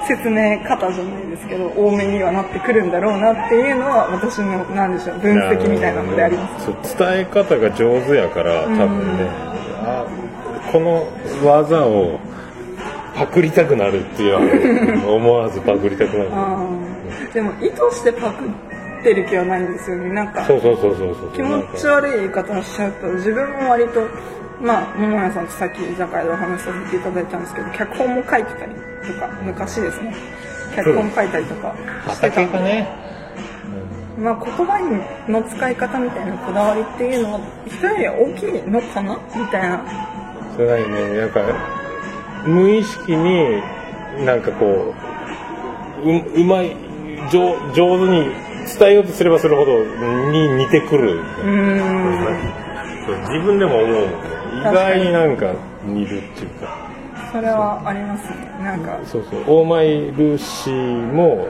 [0.06, 6.66] 説明方じゃないですけど多めにはなってくるんだろうなっていうのは私のなんでしょう分析みたいなのであります。
[6.98, 9.28] 伝え方が上手やから多分ね、
[9.82, 10.06] あ
[10.72, 11.06] この
[11.44, 12.18] 技を
[13.14, 16.30] パクりたくなるっていうのは思わずパクりたくなる。
[17.32, 18.48] でも意図してパクっ
[19.06, 20.10] てる気はないんですよね。
[20.10, 21.32] なんかそうそうそうそうそう。
[21.32, 24.02] 気持ち悪い言い方をしちゃうと自分も割と
[24.60, 30.12] まあ桃屋さんとさっき居酒屋でお話しさせていただいたんですけど脚本も書いてたりとか昔ですね。
[30.74, 31.74] 脚本書いたりとか
[32.08, 32.88] してたんで、ね。
[34.18, 34.80] まあ、言葉
[35.28, 39.20] の使い方みたいなこだわりっていうのは人よりは大きいのかな？
[39.36, 39.84] みたいな。
[40.56, 41.20] それなりにね。
[41.20, 41.40] なんか
[42.46, 43.62] 無意識に
[44.24, 44.94] なんかこ
[46.02, 46.74] うううまい
[47.30, 48.30] 上上手に
[48.66, 49.84] 伝えようとすればするほど
[50.32, 51.20] に似てくる、
[53.28, 54.08] 自分でも思う
[54.58, 55.52] 意外になんか
[55.84, 56.86] 似るっていうか。
[57.32, 58.36] それはありますね。
[58.62, 58.98] なんか。
[59.04, 59.40] そうそう。
[59.46, 61.48] オーマイルーシーも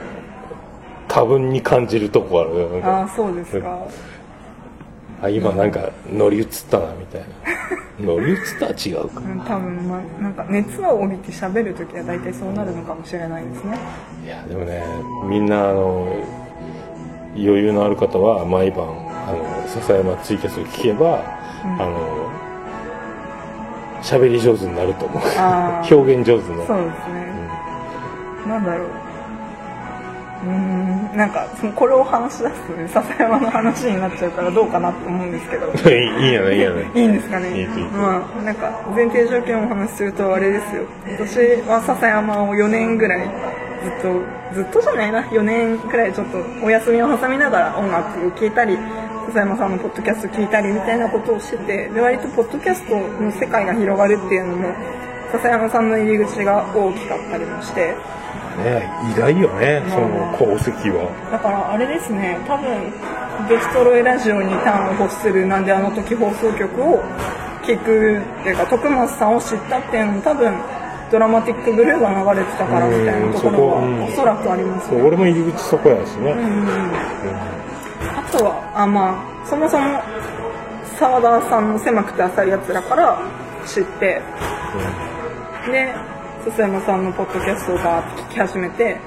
[1.08, 3.86] 多分に感じるとこあるああそうですか。
[5.22, 7.26] あ今なんか乗り移ったなみたいな。
[8.04, 9.20] 乗り移ったは違うか。
[9.20, 13.78] うん多分まあなんか熱を帯びて喋るときは大体そうなるのかもしれないですね。
[14.24, 14.82] いやでもね
[15.24, 16.08] みんなあの
[17.36, 18.86] 余裕のある方は毎晩
[19.28, 21.20] あの笹山ツイキャスを聞けば、
[21.78, 22.30] あの
[24.02, 25.22] 喋り上手になると思う。
[25.90, 26.66] 表現上手になる。
[26.66, 27.48] そうですね、
[28.46, 29.06] なんだろう。
[30.44, 30.52] うー
[31.14, 35.66] んなんかそのこれを話し出すとね笹山の話になっちゃうからどうかなと思うんですけど。
[35.90, 37.68] いいいいやないいやないいいんですかね。
[37.92, 40.82] まあなんか前提条件をお話しするとあれですよ。
[41.18, 43.26] 私は笹山を4年ぐらいず
[43.88, 45.22] っとずっとじゃないな。
[45.22, 48.76] 4年くらいちょっとお休みを挟みながら音楽を聴いたり
[49.28, 54.74] 笹山さんのポッドキャスト聞いたりみたいなことをしててで割とポッドキャストの世界が広がるっていうのも
[55.32, 57.94] 笹山さんの入り口が大きかったりもして。
[58.56, 61.12] ね偉大よねその功績は。
[61.30, 62.90] だからあれですね多分
[63.48, 67.02] デストロイラジオに端を欲するなんであの時放送局を
[67.62, 70.54] 聞くっていうか徳松さんを知ったっていうのも多分
[71.10, 74.04] ドラマティックブルーが流れてたからみたいなところはうん。
[74.04, 74.98] おそらくありますね。
[74.98, 76.34] そう俺も入り口そこやしね、
[78.16, 80.02] あとはあまあそもそも
[80.98, 83.20] 澤田さんの狭くて浅いやつらから
[83.66, 84.20] 知って
[85.70, 85.94] で
[86.46, 88.98] 笹山さんのポッドキャストをバーって聞き始めて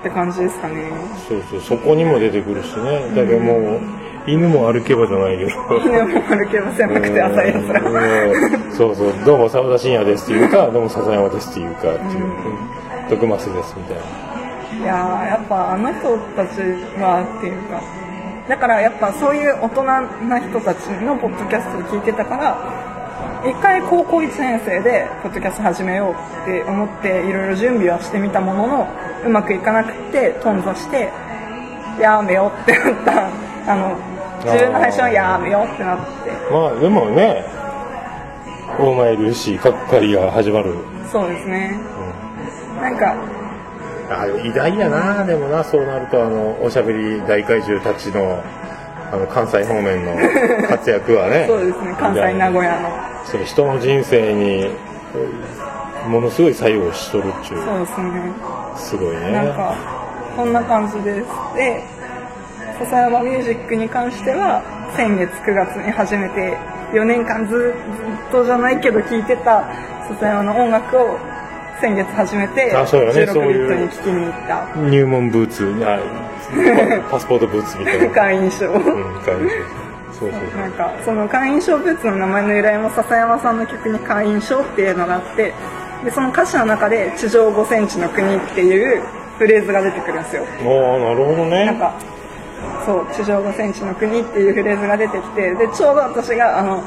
[0.00, 0.90] って感じですかね。
[1.28, 3.08] そうそうそこにも出てくるしね。
[3.14, 3.80] だけどもう、
[4.26, 5.50] 犬も歩けばじゃないけど。
[5.80, 7.80] 犬も歩けば狭くて浅いやつら。
[7.80, 8.72] うん。
[8.72, 11.98] そうそう「どうも澤田信也です」っていうか「どうも笹山です」っていうかっていう
[13.10, 14.84] 「徳増です」みたいな。
[14.84, 16.60] いやーやっぱあの人たち
[17.00, 17.80] はっていうか。
[18.48, 22.58] だからやっぱそういう大人な人たちのポッドキャストを聞いてたから
[23.48, 28.88] 一回高校1年生でポッドキャスト始めようって思っていろいろ準備はしてみたものの
[29.24, 31.08] うまくいかなくて頓挫して
[31.98, 32.94] やめようってなっ
[33.64, 33.96] たあの
[34.44, 36.30] 自分の配信はやめようってなって。
[36.52, 37.44] まあでもね
[38.78, 40.74] 大前ルーシーかっかりが始まる、
[41.10, 41.78] そうですね。
[42.80, 43.14] なんか
[44.10, 48.42] あ偉大やなでもなそうなるとあのおしゃべり大怪獣たちの
[49.12, 50.16] あの関西方面の
[50.68, 51.46] 活躍はね。
[51.46, 52.88] そうですね関西名古屋の。
[53.24, 54.70] それ人の人生に
[56.08, 57.58] ものすごい作用しとるっちゅう。
[57.62, 58.32] そうですね。
[58.76, 59.32] すごいね。
[59.32, 59.74] なんか
[60.36, 61.26] こんな感じです。
[61.54, 61.82] で
[62.78, 64.62] 笹山ミュージックに関しては
[64.96, 66.56] 先月9月に初めて
[66.92, 67.68] 4年間ずず
[68.28, 69.64] っとじゃないけど聴いてた
[70.08, 71.18] 笹山の音楽を
[71.80, 73.22] 先月初めてあそうよね。
[73.24, 74.80] 16そういうビットに聴きに行った。
[74.90, 75.98] 入門ブーツあ
[77.10, 78.08] パ パスポートブーツみたいな。
[78.10, 78.66] 会員証。
[78.66, 78.82] うん
[79.24, 79.84] 会員証。
[80.20, 85.52] そうなんかその会員証ブーツの名前の由来も笹山さんの曲に会員証っていうのがあって
[86.04, 89.02] でその歌詞の中で「地上5センチの国」っていう
[89.38, 90.44] フレーズが出てくるんですよ。
[90.60, 91.92] ああなるほどなんねか
[92.84, 96.82] そう地上5センチの国っていうフレーズが出てきてでちょうど私があの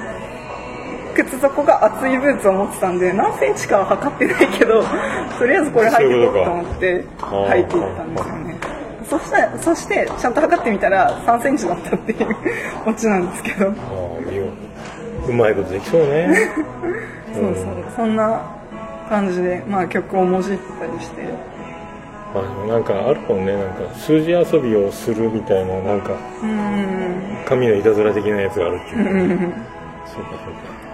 [1.15, 4.83] 靴底が厚いブーツを持ってたんで何センチかは測ってないけど
[5.39, 8.57] とりあえずこれ履いていこうと思って履いていったんですよね。
[9.09, 12.35] そしてそしてちゃんと測ってみたら3センチだったっていう
[12.85, 13.67] オチなんですけど。
[13.67, 13.73] ああ
[14.29, 14.43] 見よ
[15.27, 15.31] う。
[15.31, 16.29] うまいことできそうね。
[17.33, 17.55] そうそう。
[17.95, 18.41] そんな
[19.09, 21.21] 感じで、まあ、曲をもじったりして
[22.35, 23.53] あのなんかあるもんね。
[23.53, 27.45] なんか数字遊びをするみたいななんかうーん。
[27.45, 29.13] 神のいたずら的なやつがあるっていう。
[29.13, 29.53] うん。
[30.05, 30.31] そうか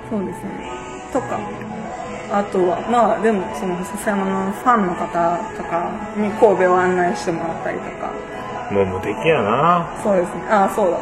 [0.09, 0.49] そうですね。
[1.11, 1.39] とか。
[2.31, 8.11] あとはまあでもその笹山のファンの方とかに神戸を案内してもらったりとか。
[8.71, 9.85] もう無敵やな。
[10.01, 10.41] そうですね。
[10.49, 10.97] あそうだ。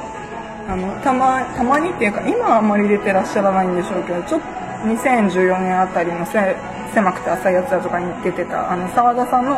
[0.67, 4.47] あのたまたまにっていうか今はあんまり出てらっしゃらないんでしょうけどちょっと
[4.87, 6.55] 2014年あたりのせ
[6.93, 9.57] 狭くて浅いやつだとかに出てたあの澤田さんの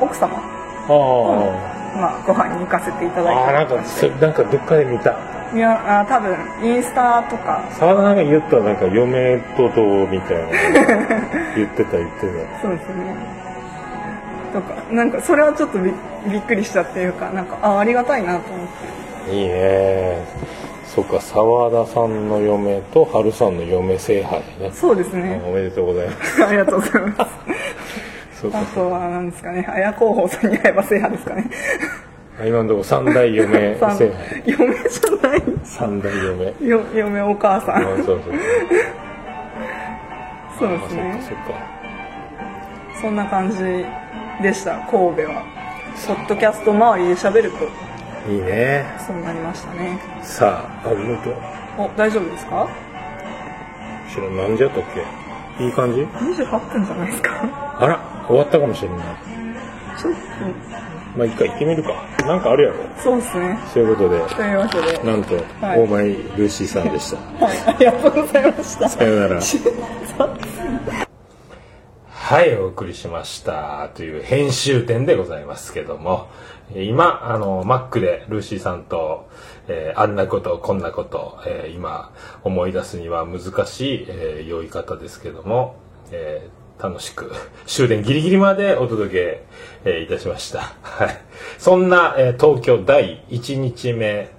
[0.00, 0.36] 奥様
[0.88, 3.76] あまあ、ご飯に行かせていただいあああなんか
[4.20, 5.14] なんかどっかで見た。
[5.54, 7.62] いやあ多分インスタとか。
[7.78, 10.48] 沢田なんか言ったなんか嫁とどうみたいな
[11.54, 12.26] 言ってた言って
[12.62, 13.14] そうですね。
[14.54, 15.92] とかなんかそれはちょっとび
[16.26, 17.28] びっくりしたっていうか。
[17.30, 19.30] なんかあありがたいなと思って。
[19.30, 20.24] たいいね。
[20.86, 24.70] そっか沢田さんの嫁と春さんの嫁制覇ね。
[24.72, 25.40] そうですね。
[25.46, 26.44] おめでとうございます。
[26.48, 27.30] ありがとうございます
[28.42, 28.60] そうか。
[28.60, 29.64] あとは何ですかね。
[29.68, 31.50] 綾候補さんに会えば制覇ですかね。
[32.44, 33.46] 今のところ三代嫁。
[33.96, 34.12] 制
[34.46, 35.40] 嫁じゃない。
[35.40, 36.68] 覇三代嫁。
[36.68, 37.76] よ嫁お母さん。
[37.76, 38.20] あそう
[40.58, 41.18] そうですね。
[41.18, 41.42] あそっか
[43.00, 43.84] そんな感じ
[44.42, 44.72] でした。
[44.90, 45.42] 神戸は。
[46.06, 47.64] ポッドキャスト周りで喋ると。
[48.30, 48.84] いいね。
[49.06, 49.98] そうなりましたね。
[50.22, 51.18] さああ本
[51.76, 51.82] 当。
[51.82, 52.66] お大丈夫ですか？
[54.12, 54.36] 知らん。
[54.36, 55.21] 何時やったっけ？
[55.60, 57.78] いい感じ？28分じゃないですか。
[57.78, 58.98] あら終わったかもしれない。
[60.00, 60.14] ちょっ
[61.16, 61.90] まあ一回行ってみるか。
[62.26, 62.84] なんかあるやろ。
[62.94, 63.58] とそうですね。
[63.72, 64.18] そういうことで。
[64.34, 64.98] というわけで。
[65.04, 65.80] なんと、はい。
[65.80, 67.16] オーマイルーシーさんでした。
[67.44, 67.58] はい。
[67.66, 68.88] ありがとうございました。
[68.88, 69.40] さよなら。
[72.10, 73.90] はい、お送りしました。
[73.94, 76.30] という編集点でございますけども、
[76.70, 79.28] えー今、あの、Mac でルーシーさんと、
[79.68, 85.76] えーあんなこと、こんなこと、えー今、思い出すには難しい、えー酔い方ですけども、
[86.10, 87.30] えー楽しく、
[87.66, 89.42] 終電ギリギリまでお届け、
[89.84, 90.72] えーいたしました。
[90.82, 91.16] はい。
[91.58, 94.30] そんな、えー東京第1日目、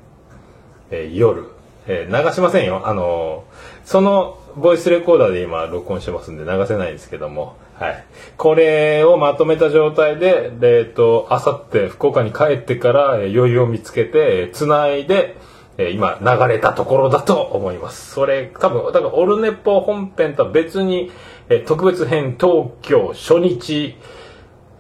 [0.92, 1.46] えー夜、
[1.88, 2.82] えー流しませんよ。
[2.86, 8.06] あのーそのボイスレコーダーで今録音してますんで流せないんですけども、はい。
[8.38, 15.36] これをまとめた状態で、えっと、あさって福岡に帰ってから、えー余裕を見つけて、えー繋いで、
[15.78, 18.12] えー今流れたところだと思います。
[18.12, 21.12] それ、多分、だからオルネポ本編とは別に、
[21.50, 23.98] えー特別編東京初日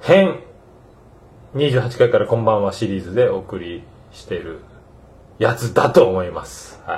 [0.01, 0.39] 編
[1.55, 3.83] 28回からこんばんはシリーズでお送り
[4.13, 4.59] してる
[5.39, 6.81] やつだと思います。
[6.85, 6.97] は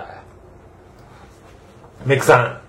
[2.05, 2.07] い。
[2.07, 2.61] メクさ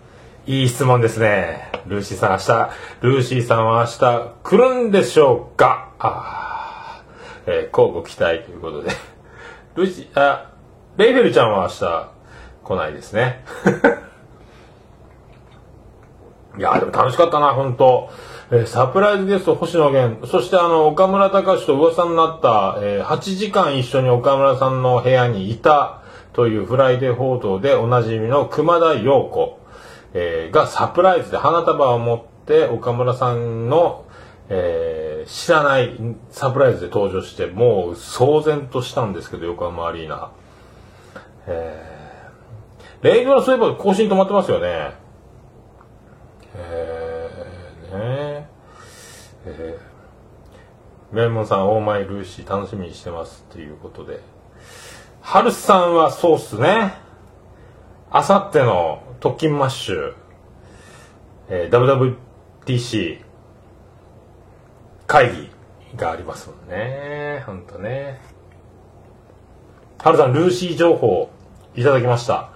[0.46, 1.65] ん、いい質問ですね。
[1.88, 2.70] ルーシーさん明日、
[3.00, 5.90] ルーシーさんは明日来るんでしょうか？
[5.98, 7.50] あー。
[7.52, 8.90] えー、乞うご期待ということで。
[9.76, 10.50] ルーシー、あ、
[10.96, 12.10] レイフェルちゃんは明日
[12.64, 13.44] 来ないですね。
[16.58, 18.08] いやでも楽しかったな、本当。
[18.50, 26.00] えーサプライズゲスト星野源、そしてあの、岡村隆史と噂になった、えー8時間一緒に岡村さんの部屋にいた
[26.32, 29.58] というフライデー報道でおなじみの熊田曜子、
[30.18, 34.06] えーがサプライズで花束を持って岡村さんの、
[34.48, 35.98] えー知らない
[36.30, 40.30] サプライズで登場して、もう騒然としたんですけど、横浜アリーナ。
[41.48, 44.92] えー、レイドはそういえば更新止まってますよね。
[46.54, 48.48] えー、ね
[49.46, 54.20] えー、メモンさん、オーマイルーシー楽しみにしてますっていうことで。
[55.20, 56.94] ハルさんはそうっすね。
[58.12, 60.14] あさっての特勤マッシュ、
[61.48, 62.16] えー
[62.66, 63.20] WWDC
[65.06, 65.50] 会議
[65.96, 67.42] がありますもんね。
[67.46, 68.20] ほんとね。
[69.98, 71.30] ハルさん、ルーシー情報
[71.74, 72.50] いただきました。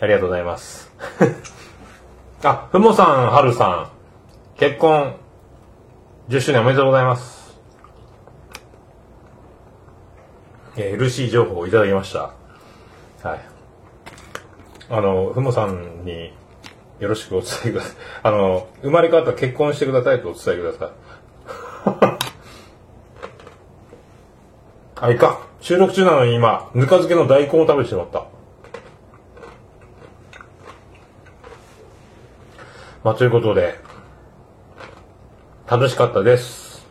[0.00, 0.92] ありがとうございます。
[2.44, 5.16] あ、ふもさん、はるさん、結婚
[6.28, 7.58] 10周年おめでとうございます。
[10.76, 12.32] えー LC 情報いただきました。
[13.26, 13.53] はい。
[14.90, 16.32] あの、ふもさんに
[17.00, 17.96] よろしくお伝えください。
[18.22, 20.90] あの、生まれ変わったら結婚してくださいとお伝えください。
[25.00, 25.40] あ、いか。
[25.60, 28.24] 収録中なのに今、ぬか漬けの大根を食べてしまった。
[33.02, 33.78] まあ、ということで、
[35.66, 36.86] 楽しかったです。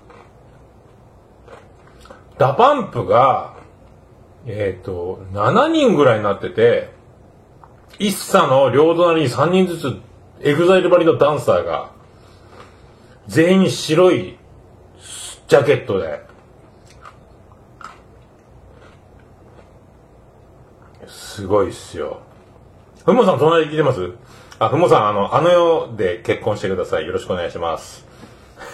[2.37, 3.53] DA PUMP が、
[4.45, 6.91] えっ、と、7人ぐらいになってて、
[7.99, 10.01] ISSA の両隣に3人ずつ、
[10.41, 11.91] EXILE 張りのダンサーが、
[13.27, 14.37] 全員白い
[15.47, 16.21] ジャケットで、
[21.07, 22.21] すごいっすよ。
[23.05, 24.13] ふもさん隣で聞いてます？
[24.59, 27.05] あ、ふもさん、あの、あの世で結婚してください。
[27.05, 28.05] よろしくお願いします。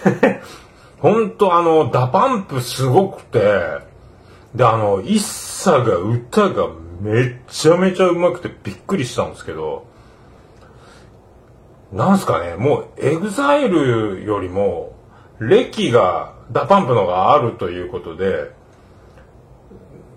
[1.00, 3.40] ほんとあの、 DA PUMP すごくて、
[4.54, 6.68] で、あの、 ISSA が歌が
[7.00, 9.86] めちゃめちゃ上手くてびっくりしたんですけど、
[11.92, 14.92] なんすかね、もう、 EXILE よりも、
[15.40, 18.52] 歴が DA PUMP のがあるということで、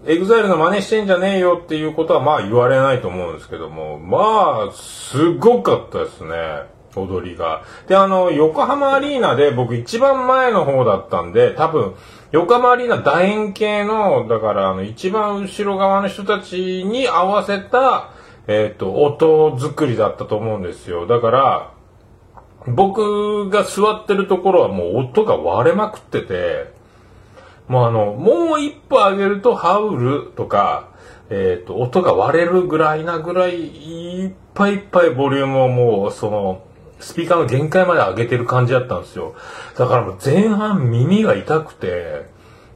[0.06, 6.36] EXILE の真似してんじゃねえよっていうことはまあ言われないと思うんですけども、まあ、すごかったですね。
[6.96, 7.64] 踊りが。
[7.88, 11.96] で、あの、横浜アリーナで僕一番前の方だったんで、多分、
[12.34, 18.10] 横浜アリーナ楕円形の、だからあの、一番後ろ側の人たちに合わせた、
[18.48, 21.06] えっ、と、音作りだったと思うんですよ。
[21.06, 21.74] だから、
[22.66, 26.74] 僕が座ってるところはもう音が割れまくってて、
[27.68, 30.90] もうあの、もう一歩上げるとハウルとか、
[31.30, 36.64] えっ、と、音が割れるぐらいなぐらい、いっぱいいっぱいボリュームをもう、その、
[37.04, 39.36] スピーカーの限界まで上げてる感じだったんですよ。
[39.78, 42.26] だからもう前半耳が痛くて、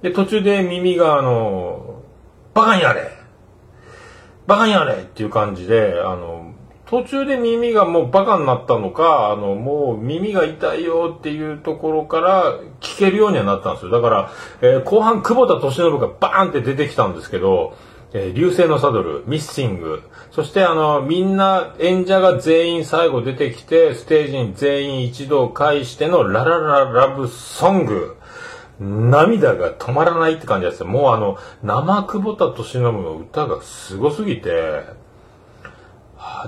[0.01, 2.01] で、途中で耳があの、
[2.53, 3.11] バカにやれ
[4.45, 6.53] バカにやれっていう感じで、あの、
[6.87, 13.91] 途中で耳がもうバカになったのか、あの、もう耳が痛いよっていうところから聞けるようにはなったんですよ。
[13.91, 17.75] だから、えー後半、久保田敏信がバーンって出てきたんですけど、
[18.13, 20.01] えー流星のサドル、ミッシング、
[20.37, 28.17] そしてあの、みんな演者が全員最後出てきて、ステージに全員一度返してのララララブソング。
[28.79, 30.83] 涙が止まらないって感じです。
[30.83, 34.83] もうあの、生久保田敏信の歌がすごすぎて、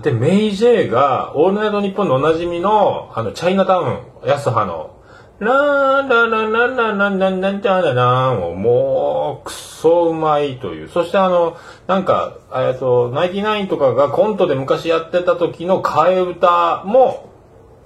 [0.04, 4.99] で、メイ・ジェイが、オールナイトニッポンのおなじみの、あの、チャイナタウン、安葉の、
[5.40, 10.90] ラーララララララランチャラランをもう、クソうまいという。
[10.90, 11.56] そしてあの、
[11.88, 17.30] なんか、えっと、ナインティナインとかがコントで昔やってた時の替え歌も、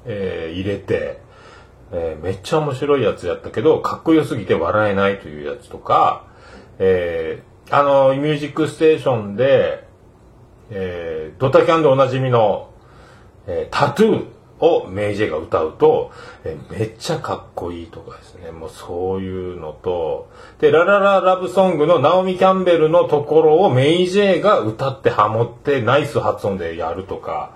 [0.05, 1.21] えー入れて、
[1.91, 6.25] えーめっちゃ面白いやつやったけど、かっこよすぎて笑えないというやつとか、
[6.79, 9.87] えーあの、ミュージックステーションで、
[10.71, 12.71] えードタキャンでおなじみの、
[13.45, 14.25] えータトゥー
[14.63, 16.11] をメイジェイが歌うと、
[16.45, 18.51] えめっちゃかっこいいとかですね。
[18.51, 27.51] もうそういうのと、で、ララララブソングのナオミ・キャンベルのところをメイジェイが歌ってハモってナイス発音でやるとか、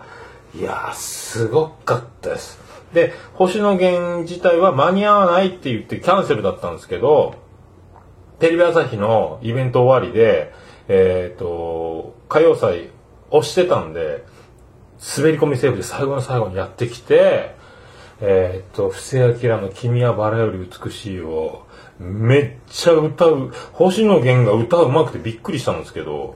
[0.53, 2.59] いや、すごかったです。
[2.93, 7.35] で、星野源自体は間に合わないって言ってキャンセルだったんですけど、
[8.39, 10.53] テレビ朝日のイベント終わりで、
[10.89, 12.89] えっ、と、歌謡祭
[13.31, 14.23] 押してたんで、
[15.17, 17.55] 滑り込みセーフで最後の最後にやってきて、
[18.19, 21.67] えっ、と、布施明の君はバラより美しいを、
[21.99, 26.35] めっちゃ歌う、星野源が歌うまくてびっくりしたんですけど、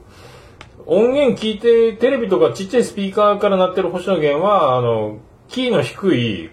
[0.85, 6.49] 音源聞いて、テレビとかちっちゃいスピーカーから鳴ってる星野源は、あの、キーの低い、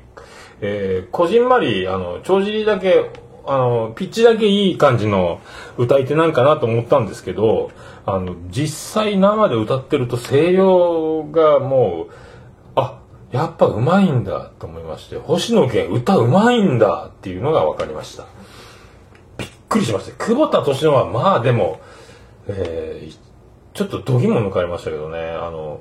[0.60, 3.10] えー、こじんまり、あの、帳尻だけ、
[3.46, 5.40] あの、ピッチだけいい感じの
[5.78, 7.70] 歌い手なんかなと思ったんですけど、
[8.14, 12.12] あの、実際生で歌ってると声量がもう、
[12.74, 13.00] あ、
[13.32, 18.24] やっぱ上手いんだと思いまして、星野源歌上手いんだっていうのが分かりました。
[19.36, 20.24] びっくりしました。
[20.24, 21.80] 久保田敏信はまあでも、
[22.46, 23.28] えー
[23.78, 25.78] ちょっと度肝抜かれましたけどね、あの、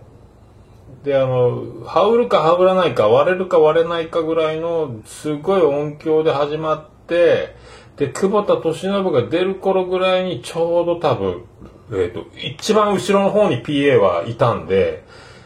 [1.04, 7.56] で、あの、羽織るか羽織らないか、割れるか割れないかぐらいの、すごい音響で始まって、
[7.96, 11.46] で、久保田敏信が出る頃ぐらいにちょうど多分、
[11.92, 15.04] えっ、と、一番後ろの方に PA はいたんで、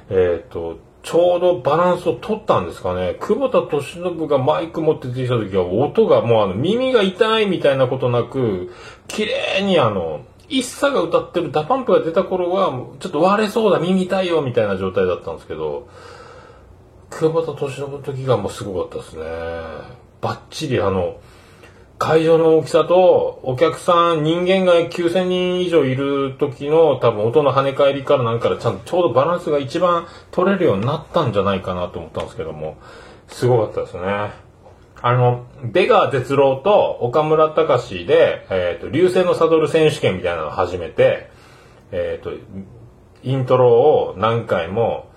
[0.09, 3.15] えっ、と、ちょうどバランスを取ったんですかね。
[3.19, 8.71] 久保田利伸がマイク持って出てきた時は音がもうあの耳が痛いみたいなことなく、
[9.07, 15.87] 綺麗にあの、 ISSA が歌ってる DA PUMP が出た頃は、ちょっと割れそうだ、耳痛いよみたいな状態だったんですけど、
[17.09, 19.23] 久保田利伸の時がもうすごかったですね。
[20.21, 21.17] バッチリあの、
[22.03, 32.77] 会場の大きさと、お客さん、人間が9000人以上いる時の多分音の跳ね返りからなんからちゃんとちょうどバランスが一番取れるようになったんじゃないかなと思ったんですけども、
[33.27, 34.31] すごかったですね。
[35.03, 41.29] あの、出川哲郎と岡村隆史で、えっ、と、流星のサドル選手権みたいなのを始めて、
[41.91, 42.31] えっ、と、
[43.21, 45.11] イントロを何回も、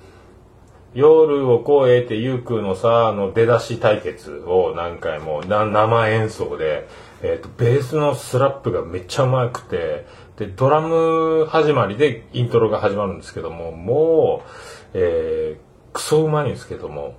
[0.94, 6.88] 夜を越えてゆうくんのさ、あの出だし対決を何回も、な生演奏で、
[7.22, 14.48] えっ、と、ベースのスラップがめっちゃうまくて、で、ドラム始まりでイントロが始まるんですけども、もう、
[14.94, 17.16] えー、クソうまいんですけども、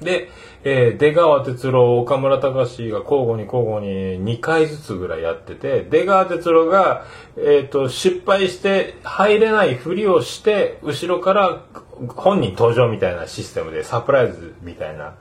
[0.00, 0.28] で、
[0.64, 7.04] えー、出川哲郎、岡村隆史が交互に交互に2回ずつぐらいやってて、出川哲郎が、
[7.36, 11.64] えっ、と、失敗して入れないふりをして、後ろから
[12.08, 15.14] 本人登場みたいなシステムでサプライズみたいな。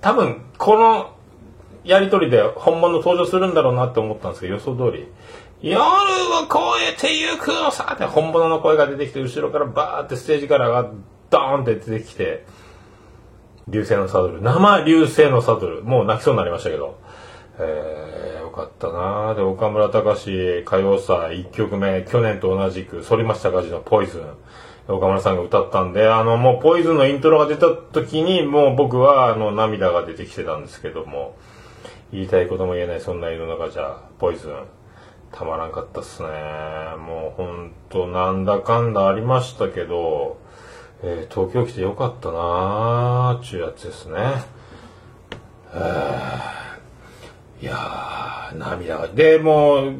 [0.00, 1.14] 多分、この
[1.84, 5.08] やりとりで本物登場するんだろうなって思ったんですけど、予想通り。
[5.60, 10.90] 夜を越えてゆくのさって本物の声が出てきて、後ろからバーってステージからが
[11.30, 12.44] ドーンって出てきて、
[13.66, 14.40] 流星のサドル。
[14.40, 15.82] 生流星のサドル。
[15.82, 16.98] もう泣きそうになりましたけど。
[17.60, 24.22] えー、よかったなで、岡村隆史歌謡祭1曲目、去年と同じく、反町隆史のポイズン。
[24.88, 31.36] 岡村さんが歌ったんで、あの、もうポイズンのイントロが出た時に、もう僕は、あの、涙が出てきてたんですけども、
[32.10, 34.54] 言いたいことも言えない、そんな世の中じゃ、ポイズン。
[35.30, 36.28] たまらんかったっすね。
[36.98, 40.38] もうほんと、なんだかんだありましたけど、
[41.02, 44.16] えー、東京来てよかったなーちゅうやつですね
[45.74, 47.62] え。
[47.62, 49.08] いやー、涙が。
[49.08, 49.92] で、もう、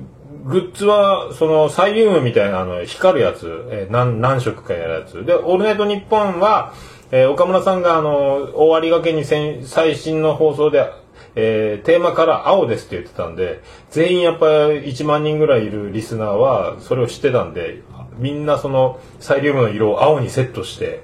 [0.49, 5.25] グッズは、その、サイリウムみたいな、あの、光るやつ、えー、何、何色かやるやつ。
[5.25, 6.73] で、オールナイトニッポンは、
[7.11, 10.91] えー、岡村さんが、あの、終わりがけに最新の放送で、
[11.35, 14.53] えー、テーマから青ですって言ってたんで、全員やっぱり
[14.91, 17.83] 1万人ぐらいいるリスナーは、それを知ってたんで、
[18.19, 21.03] みんなそのサイリウムの色を青にセットして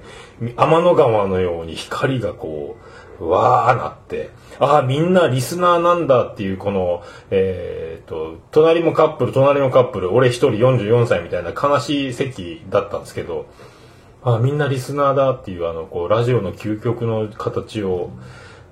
[0.57, 2.77] 天の川のように光がこ
[3.19, 13.47] うわーなってああみんなリスナーなんだっていうこのえー、と隣もカップル隣もカップル俺一人44歳みたいな悲しい席だったんですけど
[14.23, 18.11] あみんなリスナーだっていうあのこうラジオの究極の形を、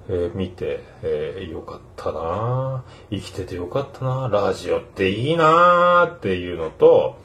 [0.09, 7.21] えー、見て、えー、よかったな生きててよかったなラジオっていいなっていうのと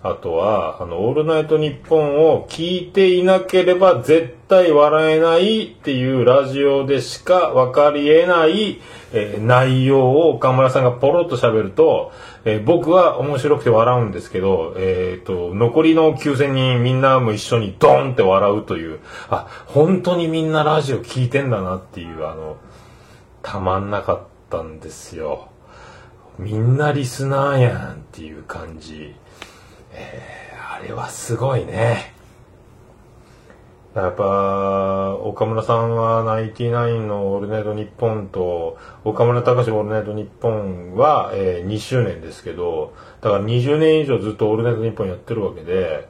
[0.00, 8.80] あとは、あの、オールナイトニッポンを聞いていなければ絶対笑えないっていうラジオでしか分かり得ない、
[9.12, 12.12] えー、内容を岡村さんがポロッと喋ると、
[12.44, 22.56] えー、僕は面白くて笑うんですけど、えっ、ー、と、残りの9000人みんなも一緒にドンって笑うという、あ、本当にみんなラジオ聞いてんだなっていう、あの、
[23.42, 25.48] たまんなかったんですよ。
[26.38, 29.16] みんなリスナーやんっていう感じ。
[29.98, 32.14] えー、あれはすごいね。
[33.94, 46.08] やっぱ、岡村さんはナインティナインのオールナイトニッポンと、岡村隆史オールナイトニッポンは、えー、2周年ですけど、だから20年以上ずっとオールナイトニッポンやってるわけで、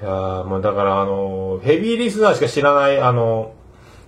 [0.00, 3.54] いやまあだからあの、ヘビーリスナーしか知らない、あの、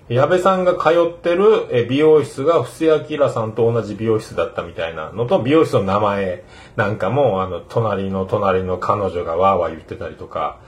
[0.09, 6.45] 矢部さんが通ってる美容室が布施明さんと同じ美容室だったみたいなのと、美容室の名前
[6.77, 10.59] なんかも、あの、隣の隣の彼女がわーわー言ってたりとか、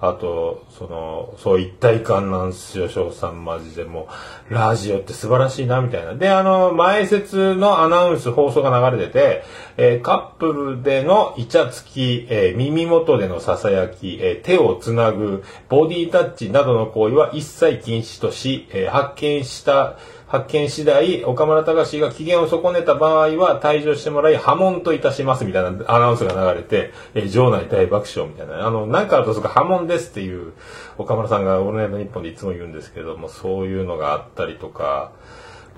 [0.00, 4.08] あと、その、そう一体感なんですよ、翔さんマジでも
[4.50, 6.14] う、ラジオって素晴らしいな、みたいな。
[6.14, 9.42] で、あの、前説のアナウンス、放送が流れてて、
[9.76, 19.96] えー、カップルでのイチャつき、えー、耳元での囁き、えー、手をつなぐ、ボディタッチなどの行為は一切禁止とし、え発見した
[20.34, 28.66] 発見次第、岡村隆史が機嫌を損ねた場合は退場してもらい、波紋といたしますみたいなアナウンスが流れて、えー、場内大爆笑みたいな。
[28.66, 30.52] あの、なんかあるとそこ波紋ですっていう、
[30.98, 35.12] 岡村さんがオールナイトニッポンでいつも言うんですけども、そういうのがあったりとか、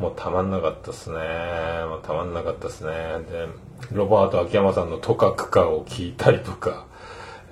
[0.00, 1.18] もうたまんなかったっすね。
[1.86, 2.92] もうたまんなかったっすね。
[3.30, 3.48] で、
[3.92, 6.86] ロバート秋山さんのとかくかを聞いたりとか、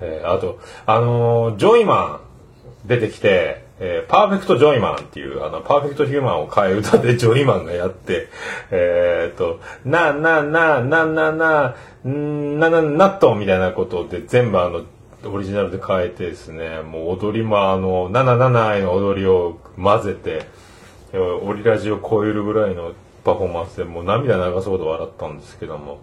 [0.01, 2.19] えー、あと、あのー、ジョイマ
[2.83, 8.29] ン出てきて、えー、パーフェクト・ジョイマンっていう、あの、パーフェクト・ヒューマンを替え歌でジョイマンがやって、
[8.71, 14.83] えー、っと、な、な、な、な、な、な、な、な、なっとみたいなことで全部あの、
[15.29, 20.45] オリジナルで変えてですね、もう踊りもあの、77の踊りを混ぜて、
[21.17, 25.99] オリラジを超えるぐらいのパフォーマンスでもう涙流すほど笑ったんですけども、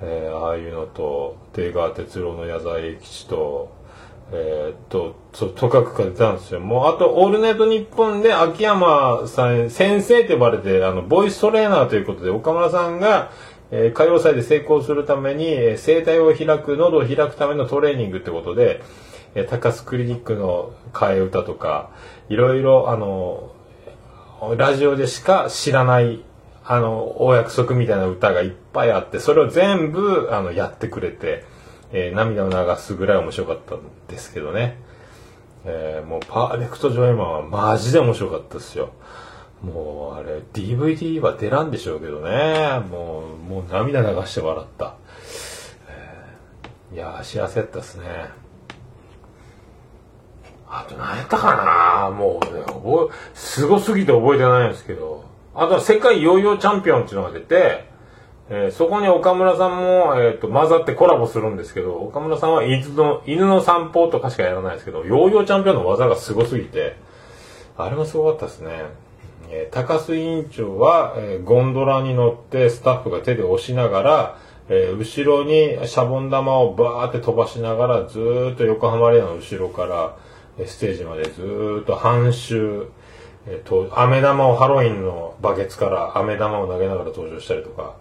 [0.00, 3.83] えー、ああいうのと、出川哲朗の矢沢永吉と、
[4.32, 6.60] えーっと、そう、とかくが出たんですよ。
[6.60, 13.30] もう、あと、オールナイトニッポンで秋山さん、先生と呼ばれて、あの、ボイストレーナーということで、岡村さんが、
[13.70, 18.82] えー歌謡祭で成功するために、えー声帯を開く、喉を開くためのトレーニングってことで、
[19.34, 21.90] えー高須クリニックの替え歌とか、
[22.28, 23.52] いろいろ、あの、
[24.56, 26.22] ラジオでしか知らない、
[26.64, 31.44] あの、お約束みたいな歌がいっぱいあって、それを全部、あの、やってくれて、
[31.96, 33.78] えー涙を流すぐらい面白かったん
[34.08, 34.76] ですけどね。
[35.64, 38.90] えーもう、パーフェクトジョイマンはマジで面白かったですよ。
[39.62, 42.80] もう、あれ、DVD は出らんでしょうけどね。
[42.90, 44.96] もう、もう涙流して笑った。
[45.88, 48.04] えーいや、幸せやったですね。
[50.68, 55.24] あと何やったかなもう、ね、覚え、すごすぎて覚えてないんですけど。
[55.54, 57.93] あとは世界ヨーヨーチャンピオンっていうのが出て、
[58.50, 66.96] えーそこに岡村さんも、えー、と混ざってコラボするんですけど、岡村さんは犬の犬の散歩とかしかやらないですけど、ヨーヨーチャンピオンの技がすごすぎて、
[67.76, 68.70] あれもすごかったですね。
[69.50, 74.38] えー高須委員長は、えーゴンドラに乗ってスタッフが手で押しながら、
[74.68, 80.16] えー後ろにシャボン玉をバーって飛ばしながらずーっと横浜レアの後ろから
[80.58, 82.88] えーステージまでずーっと半周、
[83.46, 87.96] えーと、飴玉をハロウィンのバケツから飴玉を投げながら登場したりとか、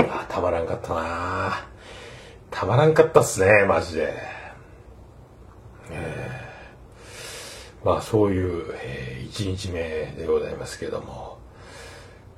[0.00, 1.66] あーたまらんかったな
[2.50, 4.12] たまらんかったっすね、マジで。
[7.82, 9.80] まあそういう、えー、1日目
[10.18, 11.38] でございますけども。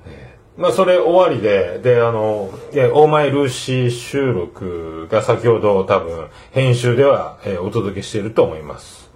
[0.07, 9.11] えーまあそれ終わりで、で、あの、オーマイルーシー収録が先ほど多分編集では、えーお届けしていると思います。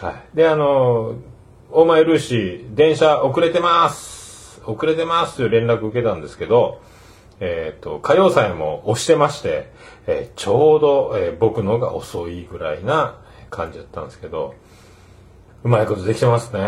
[0.00, 0.36] はい。
[0.36, 1.14] で、あの、
[1.70, 6.80] オーマイルーシー、電車遅れてます遅れてますという連絡受けたんですけど、
[7.40, 9.70] えっ、と、歌謡祭も押してまして、
[10.06, 13.18] えーちょうど、えー僕のが遅いぐらいな
[13.50, 14.54] 感じだったんですけど、
[15.64, 16.60] うまいことできてますね。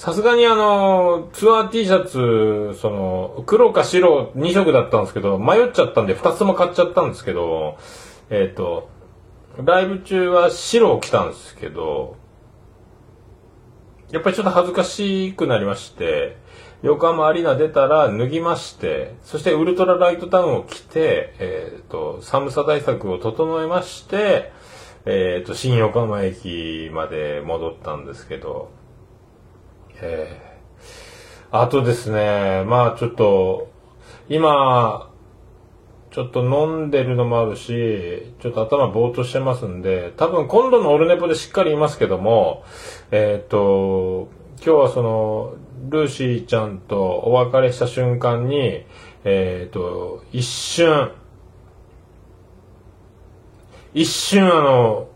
[0.00, 7.76] さすがにあの、ツアー T シャツ、その、黒か白2色だったんですけど、迷っちゃったんで2つも買っちゃったんですけど、
[8.30, 8.88] えっ、と、
[9.62, 12.16] ライブ中は白を着たんですけど、
[14.12, 16.36] やっぱりちょっと恥ずかしくなりまして、
[16.82, 24.52] 横浜アリーナ出たら脱ぎまして、そしてウルトラライトタウンを着て、えっ、と、寒さ対策を整えまして、
[25.06, 28.70] えっ、と、新横浜駅まで戻ったんですけど、
[30.00, 30.50] えー
[31.52, 33.72] あとですね、まあちょっと、
[34.28, 35.10] 今、
[36.12, 42.62] ちょっと飲んでるのもあるし、ちょっと頭ぼーっとしてますんで、多分今度のオルネポでしっかり言いますけども、
[43.12, 45.54] えっ、と、今日はその、
[45.88, 48.84] ルーシーちゃんとお別れした瞬間に、
[49.24, 51.10] えっ、と、一瞬、
[53.94, 55.08] 一瞬あの、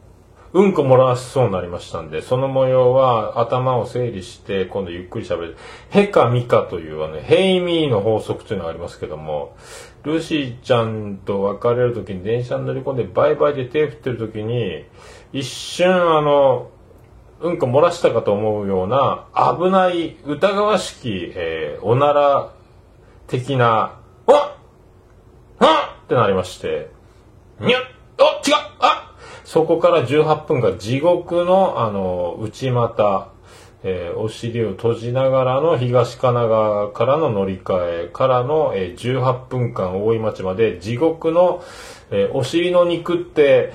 [0.52, 5.56] うんこ漏らしそうになりましたんで、その模様は頭を整理して、今度ゆっくり喋る。
[5.90, 9.56] ヘかミかというあの、ヘイミーの法則というのがありますけども、
[10.02, 14.84] ルーシーちゃんと別れるときに電車に乗り込んでバイバイで手振ってるときに、
[15.32, 16.70] 一瞬あの、
[17.44, 19.26] うんこ漏らしたかと思うような
[19.58, 22.54] 危ない疑わしき、えーおなら
[23.26, 24.56] 的な、あ
[25.58, 26.88] あってなりまして、
[27.60, 27.82] にゃっ
[28.18, 29.14] あ違うあ
[29.44, 33.28] そこから18分間地獄の、あの、内股、
[33.82, 41.62] えーお尻を閉じながらの東神奈川からの乗り換えからの、えー18分間大井町まで地獄の、
[42.10, 43.74] えーお尻の肉って、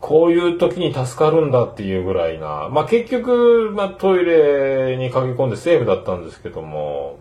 [0.00, 2.68] こういう時に助かるんだっていうぐらいな。
[2.70, 7.18] まあ、結局、まあ、トイレに駆け込んでセーフだったんですけども、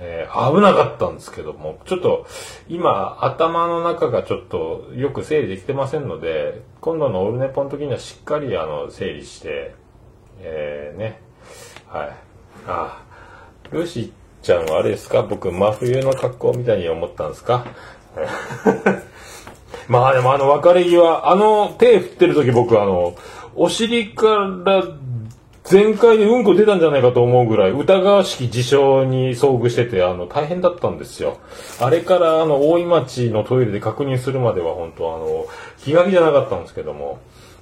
[0.00, 2.26] えー危なかったんですけども、ちょっと
[2.66, 9.74] 今頭の中がちょっとよく整理できてませんので、今度のオルネポの時にはしっかりあの整理して、
[10.40, 11.20] えー、ね、
[11.88, 12.12] はい。
[12.66, 13.02] あ、
[13.70, 14.12] ルーシ
[14.42, 15.22] ちゃんはあれですか？
[15.22, 17.66] 僕真冬の格好みたいに思ったんですか？
[19.92, 23.14] まあでもあの別れ際、あの手振ってる時僕あの、
[23.54, 24.84] お尻から
[25.64, 31.36] 全開でうんこ出たんじゃないかと思うぐらい疑わしき事象に遭遇してて、あの、大変だったんですよ。
[31.78, 35.44] あれからあの、大井町のトイレで確認するまでは本当あの、
[35.84, 37.20] 気が気じゃなかったんですけども、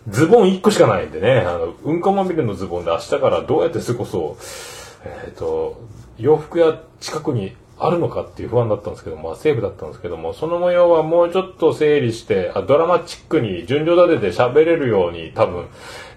[0.08, 5.80] ズボン1個しかないんでね、あの、うんこまみれのズボンで明日からどうやって過ごそう、えっ、と、
[6.16, 15.66] 洋服屋近くにあるのかっていう不安だったんですけど、まあセーフだったんですけども、その模様はもうちょっと整理して、あドラマチックに順序立てて喋れるように多分、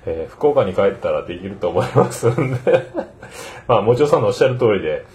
[0.05, 2.87] えー福岡に帰ったらできると思いますんで、
[3.67, 5.05] まあもちろんさんのおっしゃる通りで、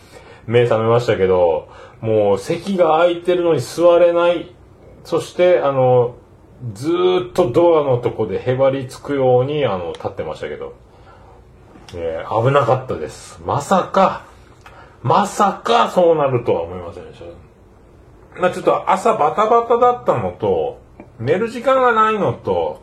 [0.46, 1.68] 目覚めましたけど、
[2.00, 4.54] もう席が空いてるのに座れない。
[5.04, 6.14] そして、あの、
[6.72, 6.90] ず
[7.28, 10.72] っとドアのとこでへばりつくように、あの、立ってましたけど、
[11.94, 13.40] えー危なかったです。
[13.44, 14.24] まさか、
[15.02, 18.40] まさかそうなるとは思いませんでした。
[18.40, 20.80] まあちょっと朝バタバタだったのと、
[21.18, 22.82] 寝る時間がないのと、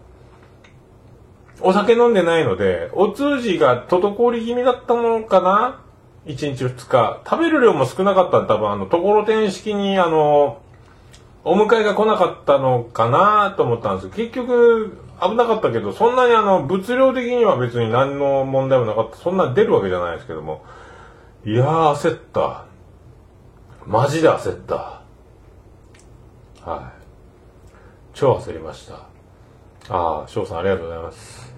[1.61, 5.81] お酒飲んでないので、お通じが滞り気味だったのかな
[6.25, 7.21] ?1 日2日。
[7.25, 10.61] 食べる量も少なかった多分あの、ところてん式にあの、
[11.43, 13.53] お迎えが来なかったのかな？
[13.55, 19.17] と思ったんです、結局危なかったけど、そんなにあの、物量的には別に何の問題もなかった。
[19.17, 20.63] そんな出るわけじゃないですけども。
[21.47, 22.65] いやー、焦った。
[23.85, 25.03] マジで焦った。
[26.67, 27.05] はい。
[28.15, 28.95] 超焦りました。
[29.95, 31.53] ああ、翔さんありがとうございます。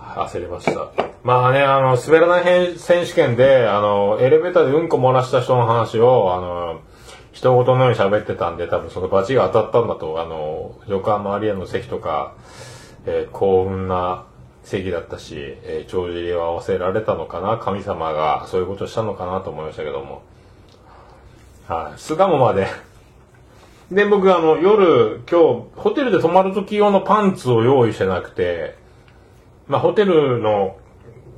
[0.00, 0.90] 焦りました。
[1.22, 6.80] まあね、あの、滑らない選手権で、あの、エレベーターでうんこ漏らした人の話を、あの、
[7.30, 12.34] 人事のように喋ってたんで、多分そのバチが当たったんだと、あの、横浜アリアの席とか、
[13.06, 14.26] えー幸運な
[14.64, 20.22] 席だったし、えー帳尻を合わせられたのかな、神様がそういうことをしたのかなと思いましたけども。
[21.68, 21.98] はい。
[21.98, 22.66] 巣鴨まで。
[23.90, 28.76] で、僕あの、夜、今日、ホテルで泊まる時用のパンツを用意してなくて、
[29.68, 30.78] まあ、ホテルの、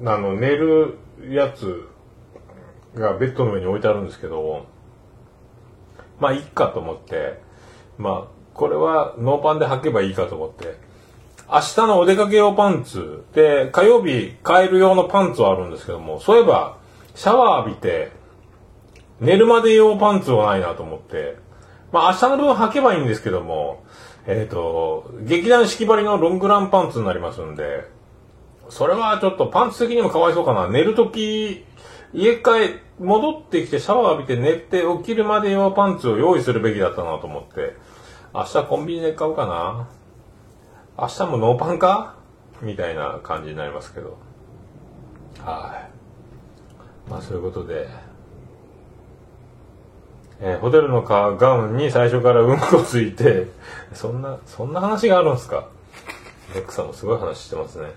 [0.04, 0.98] あの、寝る
[1.28, 1.88] やつ
[2.94, 4.66] がベッドの上に置いてあるんですけど、
[6.20, 7.40] まあ、いいかと思って、
[7.98, 10.78] まあ、これはノーパンで履けばいいかと思って、
[11.48, 16.78] 明日のお出かけ用パンツで、火曜日買える用のパンツはあるんですけども、そういえば、
[17.14, 18.10] シャワー浴びて、
[19.20, 21.36] 寝るまで用パンツはないなと思って、
[21.92, 23.84] まあ明日の分履けばいいんですけども、
[24.26, 27.84] えっ、と、劇団四季張りのロングランパンツになりますんで、
[28.68, 30.68] それはちょっとパンツ的にもかわいそうかな。
[30.68, 31.64] 寝るとき、
[32.12, 37.76] 家帰、戻ってきてシャワー浴びて寝て起きるまで用パンツを用意するべきだったなと思って、
[38.34, 39.88] 明日コンビニで買うかな。
[40.98, 42.14] 明日もノーパンか？
[42.62, 44.16] みたいな感じになりますけど。
[45.44, 45.86] は
[47.06, 47.10] い。
[47.10, 47.86] まあそういうことで、
[50.40, 53.48] えーホテルのかガウンに最初からうんこついて、
[53.92, 55.66] そんな、そんな話があるんですか？
[56.54, 57.88] レックさんもすごい話してますね。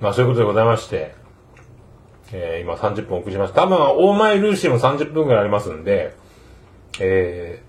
[0.00, 1.14] まあそういうことでございまして、
[2.32, 3.62] えー今30分送りました。
[3.62, 6.14] 多分、オーマイルーシーも30分くらいありますんで、
[7.00, 7.67] えー、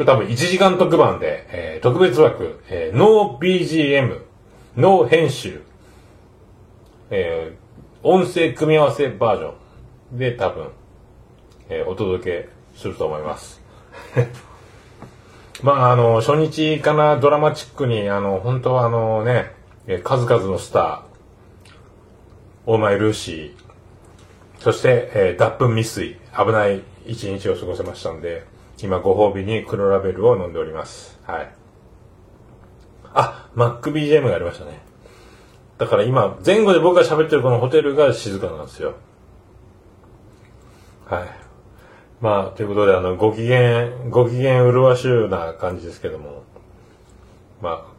[0.00, 4.22] これ多分1時間特番で、えー特別枠、えーノー BGM、
[4.78, 5.60] ノー編集、
[7.10, 9.52] えー音声組み合わせバージョ
[10.14, 10.68] ンで多分、
[11.68, 12.48] えーお届け
[12.78, 13.60] すると思います。
[15.62, 19.52] まあ、あの、初日からドラマチックに、あの、本当はあのね、
[19.86, 21.00] えー数々のスター、
[22.64, 28.46] オーマイルーシー、そして、えー脱粉未遂、危ない一日を過ごせましたんで、
[28.86, 31.18] 今ご褒美に黒ラベルを飲んでおります。
[31.24, 31.54] はい。
[33.12, 34.80] あ、MacBGM がありましたね。
[35.78, 38.94] だから今、前後で僕が喋ってるこのホテルが静かなんですよ。
[41.06, 41.28] はい。
[42.20, 46.42] まあ、ということで、あの、ご機嫌、ご機嫌うるわしゅうな感じですけども、
[47.62, 47.90] まあ、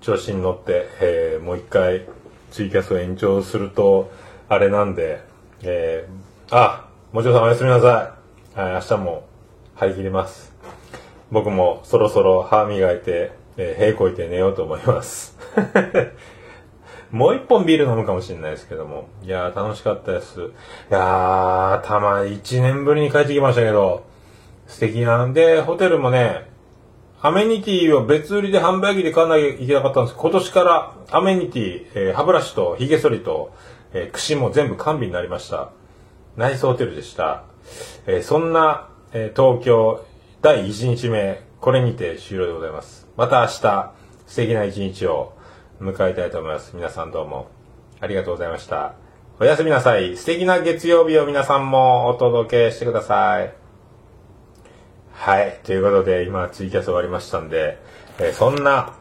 [0.00, 2.06] 調子に乗って、えーもう一回
[2.50, 4.10] ツイキャスを延長すると、
[4.48, 5.22] あれなんで、
[5.62, 8.16] えーあ、もちろんさんおやすみなさ
[8.56, 8.60] い。
[8.60, 9.31] はい、明日も
[9.82, 10.52] 張り切ります。
[11.32, 15.36] 僕もそろそろ歯磨いて、えー、屁こいて寝ようと思います。
[17.10, 19.08] もう一本ビール飲むかもしれないですけども。
[19.24, 20.40] いやー、楽しかったです。
[20.40, 20.44] い
[20.90, 24.04] やー、たま、一年ぶりに帰ってきましたけど、
[24.68, 26.48] 素敵なんで、ホテルもね、
[27.20, 33.52] アメニティを別売りで販売機で買わなきゃいけなかったんです今年からアメニティ、えー歯ブラシと髭剃りと、
[33.92, 35.70] えー櫛も全部完備になりました。
[36.36, 37.42] ナイスホテルでした。
[38.06, 40.06] えーそんな、えー東京
[40.40, 43.06] 第1日目、これにて終了でございます。
[43.18, 43.92] また明日、
[44.26, 45.34] 素敵な一日を
[45.82, 46.74] 迎えたいと思います。
[46.74, 47.48] 皆さんどうも
[48.00, 48.94] ありがとうございました。
[49.38, 50.16] おやすみなさい。
[50.16, 53.52] 素敵な月曜日を皆さんもお届けしてください。
[55.12, 55.60] はい。
[55.62, 57.78] ということで、今、ツイキャス終わりましたんで、
[58.18, 58.94] えーそんな、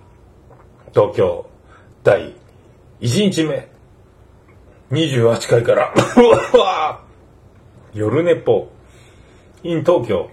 [0.94, 1.50] 東京、
[2.04, 2.36] 第
[3.00, 3.70] 1日目、
[4.92, 5.94] 28回から、
[7.94, 8.68] 夜寝ぽ、
[9.64, 10.30] in 東京、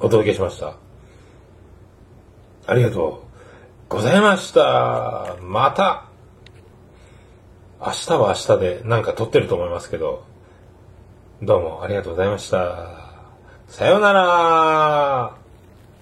[0.00, 0.76] お届けしました。
[2.66, 3.24] ありがと
[3.88, 5.36] うございました。
[5.40, 6.04] また、
[7.80, 10.24] 明日は明日でなんか撮ってると思いますけど、
[11.42, 13.14] どうもありがとうございました。
[13.68, 15.45] さようなら